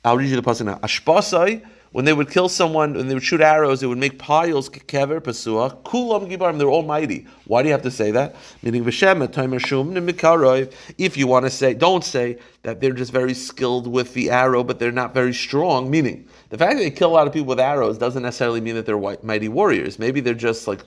I'll 0.03 0.17
read 0.17 0.29
you 0.29 0.35
the 0.35 0.41
pasuk 0.41 0.65
now. 0.65 0.75
Ashpasai 0.75 1.65
when 1.91 2.05
they 2.05 2.13
would 2.13 2.29
kill 2.29 2.49
someone, 2.49 2.93
when 2.93 3.07
they 3.07 3.13
would 3.13 3.23
shoot 3.23 3.41
arrows, 3.41 3.81
they 3.81 3.87
would 3.87 3.97
make 3.97 4.19
piles, 4.19 4.69
kever, 4.69 5.19
pasua, 5.21 5.81
kulam 5.83 6.29
gibarim, 6.29 6.57
they're 6.57 6.67
almighty. 6.67 7.25
Why 7.45 7.61
do 7.61 7.69
you 7.69 7.73
have 7.73 7.81
to 7.83 7.91
say 7.91 8.11
that? 8.11 8.35
Meaning, 8.61 8.85
if 10.97 11.17
you 11.17 11.27
want 11.27 11.45
to 11.45 11.49
say, 11.49 11.73
don't 11.73 12.03
say 12.03 12.37
that 12.63 12.81
they're 12.81 12.91
just 12.91 13.11
very 13.11 13.33
skilled 13.33 13.87
with 13.87 14.13
the 14.13 14.29
arrow, 14.29 14.63
but 14.63 14.79
they're 14.79 14.91
not 14.91 15.13
very 15.13 15.33
strong. 15.33 15.89
Meaning, 15.89 16.27
the 16.49 16.57
fact 16.57 16.73
that 16.73 16.79
they 16.79 16.91
kill 16.91 17.09
a 17.09 17.15
lot 17.15 17.27
of 17.27 17.33
people 17.33 17.47
with 17.47 17.59
arrows 17.59 17.97
doesn't 17.97 18.23
necessarily 18.23 18.61
mean 18.61 18.75
that 18.75 18.85
they're 18.85 18.99
mighty 19.23 19.47
warriors. 19.47 19.97
Maybe 19.97 20.19
they're 20.19 20.33
just 20.33 20.67
like 20.67 20.81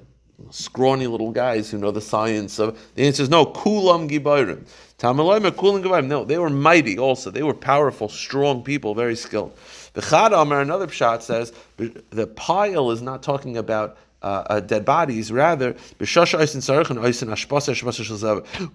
scrawny 0.51 1.07
little 1.07 1.33
guys 1.33 1.71
who 1.71 1.79
know 1.79 1.91
the 1.91 2.01
science 2.01 2.59
of. 2.59 2.79
The 2.95 3.07
answer 3.07 3.23
is 3.23 3.31
no. 3.31 3.47
Kulam 3.47 4.09
gibayrim. 4.11 4.67
Tamalayim 4.99 5.51
kulam 5.51 5.83
gibayrim. 5.83 6.07
No, 6.07 6.25
they 6.25 6.39
were 6.39 6.51
mighty. 6.51 6.99
Also, 6.99 7.31
they 7.31 7.43
were 7.43 7.55
powerful, 7.55 8.09
strong 8.09 8.63
people, 8.63 8.95
very 8.95 9.17
skilled. 9.17 9.57
The 9.93 10.03
Chad 10.03 10.33
Amar, 10.33 10.61
another 10.61 10.87
pshat 10.87 11.23
says 11.23 11.53
the 11.77 12.27
pile 12.27 12.91
is 12.91 13.03
not 13.03 13.23
talking 13.23 13.57
about 13.57 13.97
uh, 14.23 14.45
uh, 14.51 14.61
dead 14.61 14.85
bodies. 14.85 15.33
Rather, 15.33 15.75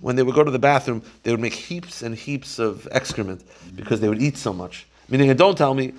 when 0.01 0.15
they 0.15 0.23
would 0.23 0.35
go 0.35 0.43
to 0.43 0.51
the 0.51 0.59
bathroom, 0.59 1.03
they 1.23 1.31
would 1.31 1.39
make 1.39 1.53
heaps 1.53 2.01
and 2.01 2.15
heaps 2.15 2.57
of 2.57 2.87
excrement 2.91 3.43
because 3.75 4.01
they 4.01 4.09
would 4.09 4.21
eat 4.21 4.37
so 4.37 4.51
much. 4.51 4.87
Meaning, 5.07 5.33
don't 5.35 5.55
tell 5.55 5.75
me. 5.75 5.93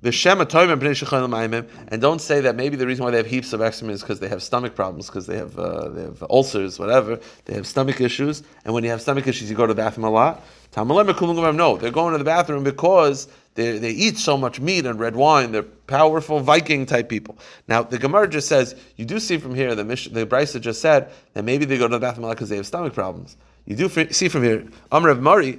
And 0.00 0.12
don't 0.12 2.20
say 2.20 2.40
that 2.40 2.54
maybe 2.54 2.76
the 2.76 2.86
reason 2.86 3.04
why 3.04 3.10
they 3.10 3.16
have 3.16 3.26
heaps 3.26 3.52
of 3.52 3.60
excrement 3.60 3.96
is 3.96 4.02
because 4.02 4.20
they 4.20 4.28
have 4.28 4.44
stomach 4.44 4.76
problems, 4.76 5.08
because 5.08 5.26
they 5.26 5.36
have 5.36 5.58
uh, 5.58 5.88
they 5.88 6.02
have 6.02 6.22
ulcers, 6.30 6.78
whatever. 6.78 7.18
They 7.46 7.54
have 7.54 7.66
stomach 7.66 8.00
issues, 8.00 8.44
and 8.64 8.72
when 8.72 8.84
you 8.84 8.90
have 8.90 9.02
stomach 9.02 9.26
issues, 9.26 9.50
you 9.50 9.56
go 9.56 9.66
to 9.66 9.74
the 9.74 9.82
bathroom 9.82 10.04
a 10.04 10.10
lot. 10.10 10.44
No, 10.76 11.76
they're 11.76 11.90
going 11.90 12.12
to 12.12 12.18
the 12.18 12.24
bathroom 12.24 12.62
because 12.62 13.26
they, 13.58 13.76
they 13.78 13.90
eat 13.90 14.18
so 14.18 14.36
much 14.36 14.60
meat 14.60 14.86
and 14.86 15.00
red 15.00 15.16
wine. 15.16 15.50
They're 15.50 15.64
powerful 15.64 16.38
Viking 16.38 16.86
type 16.86 17.08
people. 17.08 17.36
Now, 17.66 17.82
the 17.82 17.98
Gemara 17.98 18.28
just 18.28 18.46
says, 18.46 18.76
you 18.94 19.04
do 19.04 19.18
see 19.18 19.36
from 19.36 19.56
here, 19.56 19.74
the, 19.74 19.84
Mish, 19.84 20.08
the 20.08 20.24
Brisa 20.24 20.60
just 20.60 20.80
said 20.80 21.10
that 21.34 21.44
maybe 21.44 21.64
they 21.64 21.76
go 21.76 21.88
to 21.88 21.96
the 21.96 21.98
bathroom 21.98 22.30
because 22.30 22.48
they 22.48 22.56
have 22.56 22.68
stomach 22.68 22.94
problems. 22.94 23.36
You 23.68 23.76
do 23.76 23.90
see 24.10 24.28
from 24.30 24.44
here, 24.44 24.64
Amrav 24.90 25.20
Mari, 25.20 25.58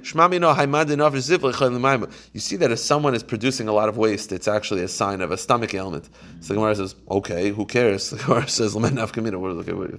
you 2.32 2.40
see 2.40 2.56
that 2.56 2.72
if 2.72 2.78
someone 2.80 3.14
is 3.14 3.22
producing 3.22 3.68
a 3.68 3.72
lot 3.72 3.88
of 3.88 3.96
waste, 3.96 4.32
it's 4.32 4.48
actually 4.48 4.82
a 4.82 4.88
sign 4.88 5.20
of 5.20 5.30
a 5.30 5.36
stomach 5.36 5.74
ailment. 5.74 6.08
So 6.40 6.48
the 6.48 6.54
Gemara 6.54 6.74
says, 6.74 6.96
okay, 7.08 7.50
who 7.50 7.64
cares? 7.66 8.10
The 8.10 8.16
Gemara 8.16 8.48
says, 8.48 8.74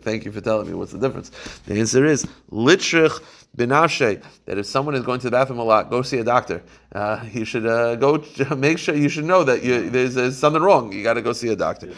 thank 0.04 0.26
you 0.26 0.32
for 0.34 0.42
telling 0.42 0.68
me 0.68 0.74
what's 0.74 0.92
the 0.92 0.98
difference. 0.98 1.32
The 1.66 1.80
answer 1.80 2.06
is, 2.06 2.28
litrich 2.52 3.24
binashe, 3.56 4.22
that 4.44 4.58
if 4.58 4.66
someone 4.66 4.96
is 4.96 5.04
going 5.06 5.22
to 5.22 5.28
the 5.28 5.32
bathroom 5.32 5.60
a 5.60 5.64
lot, 5.64 5.90
go 5.90 6.02
see 6.02 6.18
a 6.18 6.26
doctor. 6.26 6.62
Uh, 6.94 7.24
you 7.32 7.46
should 7.46 7.66
uh, 7.66 7.96
go 7.96 8.22
make 8.58 8.78
sure, 8.78 8.94
you 8.94 9.08
should 9.08 9.24
know 9.24 9.46
that 9.46 9.64
you, 9.64 9.90
there's, 9.90 10.16
there's, 10.16 10.38
something 10.38 10.62
wrong. 10.62 10.92
You 10.92 11.02
got 11.02 11.14
to 11.14 11.22
go 11.22 11.32
see 11.32 11.48
a 11.48 11.56
doctor. 11.56 11.94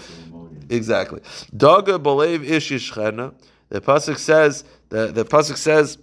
Exactly. 0.69 1.21
Daga 1.57 2.43
ish 2.43 2.69
The 2.69 3.81
pasuk 3.81 4.19
says 4.19 4.63
the 4.93 5.07
the 5.07 5.25
pasuk 5.25 5.57
says 5.57 5.97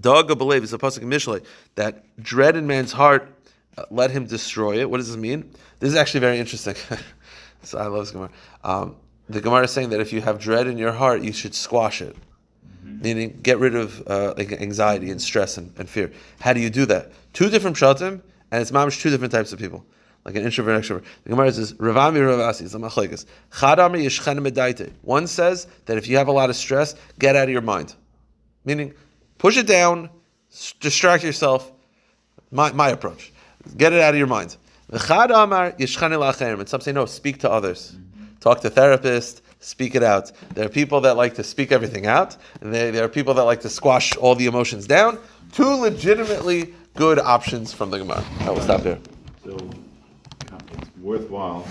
Dog 0.00 0.28
believe 0.36 0.62
is 0.62 0.72
a 0.72 0.78
pasuk 0.78 1.02
in 1.02 1.08
Mishlei 1.08 1.44
that 1.76 2.04
dread 2.22 2.54
in 2.56 2.66
man's 2.66 2.92
heart 2.92 3.32
uh, 3.78 3.84
let 3.90 4.10
him 4.10 4.26
destroy 4.26 4.80
it. 4.80 4.90
What 4.90 4.98
does 4.98 5.08
this 5.08 5.16
mean? 5.16 5.50
This 5.80 5.90
is 5.90 5.96
actually 5.96 6.20
very 6.20 6.38
interesting. 6.38 6.74
so 7.62 7.78
I 7.78 7.86
love 7.86 8.00
this 8.00 8.10
Gemara. 8.10 8.30
Um, 8.64 8.96
the 9.28 9.40
Gemara 9.40 9.64
is 9.64 9.70
saying 9.70 9.90
that 9.90 10.00
if 10.00 10.12
you 10.12 10.20
have 10.20 10.38
dread 10.38 10.66
in 10.66 10.78
your 10.78 10.92
heart, 10.92 11.22
you 11.22 11.32
should 11.32 11.54
squash 11.54 12.00
it, 12.00 12.16
mm-hmm. 12.16 13.02
meaning 13.02 13.40
get 13.42 13.58
rid 13.58 13.74
of 13.74 14.06
uh, 14.06 14.34
anxiety 14.38 15.10
and 15.10 15.20
stress 15.20 15.58
and, 15.58 15.72
and, 15.78 15.88
fear. 15.88 16.12
How 16.40 16.52
do 16.52 16.60
you 16.60 16.70
do 16.70 16.86
that? 16.86 17.12
Two 17.32 17.50
different 17.50 17.76
shatim, 17.76 18.22
and 18.50 18.62
it's 18.62 18.70
mamish 18.70 19.00
two 19.00 19.10
different 19.10 19.32
types 19.32 19.52
of 19.52 19.58
people, 19.58 19.84
like 20.26 20.36
an 20.36 20.44
introvert 20.44 20.82
extrovert. 20.82 21.04
The 21.24 21.30
Gemara 21.30 21.52
says 21.52 21.72
Ravami 21.74 22.18
Ravasi 22.18 22.62
is 22.62 22.74
a 22.74 22.78
yishchen 22.78 24.92
One 25.00 25.26
says 25.26 25.66
that 25.86 25.96
if 25.96 26.06
you 26.06 26.18
have 26.18 26.28
a 26.28 26.32
lot 26.32 26.50
of 26.50 26.56
stress, 26.56 26.94
get 27.18 27.36
out 27.36 27.44
of 27.44 27.50
your 27.50 27.62
mind, 27.62 27.94
meaning 28.66 28.92
Push 29.38 29.58
it 29.58 29.66
down, 29.66 30.08
distract 30.80 31.24
yourself. 31.24 31.72
My, 32.50 32.72
my 32.72 32.88
approach. 32.88 33.32
Get 33.76 33.92
it 33.92 34.00
out 34.00 34.14
of 34.14 34.18
your 34.18 34.26
mind. 34.26 34.56
And 34.88 36.68
some 36.68 36.80
say, 36.80 36.92
no, 36.92 37.06
speak 37.06 37.40
to 37.40 37.50
others. 37.50 37.96
Talk 38.40 38.60
to 38.60 38.70
therapists, 38.70 39.40
speak 39.58 39.96
it 39.96 40.02
out. 40.02 40.30
There 40.54 40.64
are 40.64 40.68
people 40.68 41.00
that 41.02 41.16
like 41.16 41.34
to 41.34 41.42
speak 41.42 41.72
everything 41.72 42.06
out, 42.06 42.36
and 42.60 42.72
there, 42.72 42.92
there 42.92 43.04
are 43.04 43.08
people 43.08 43.34
that 43.34 43.42
like 43.42 43.60
to 43.62 43.68
squash 43.68 44.16
all 44.16 44.36
the 44.36 44.46
emotions 44.46 44.86
down. 44.86 45.18
Two 45.52 45.68
legitimately 45.68 46.72
good 46.94 47.18
options 47.18 47.72
from 47.72 47.90
the 47.90 47.98
Gemara. 47.98 48.24
I 48.40 48.50
will 48.50 48.60
stop 48.60 48.82
here. 48.82 48.98
So 49.44 49.56
it's 49.56 49.85
worthwhile 51.06 51.64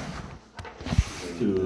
to 1.39 1.55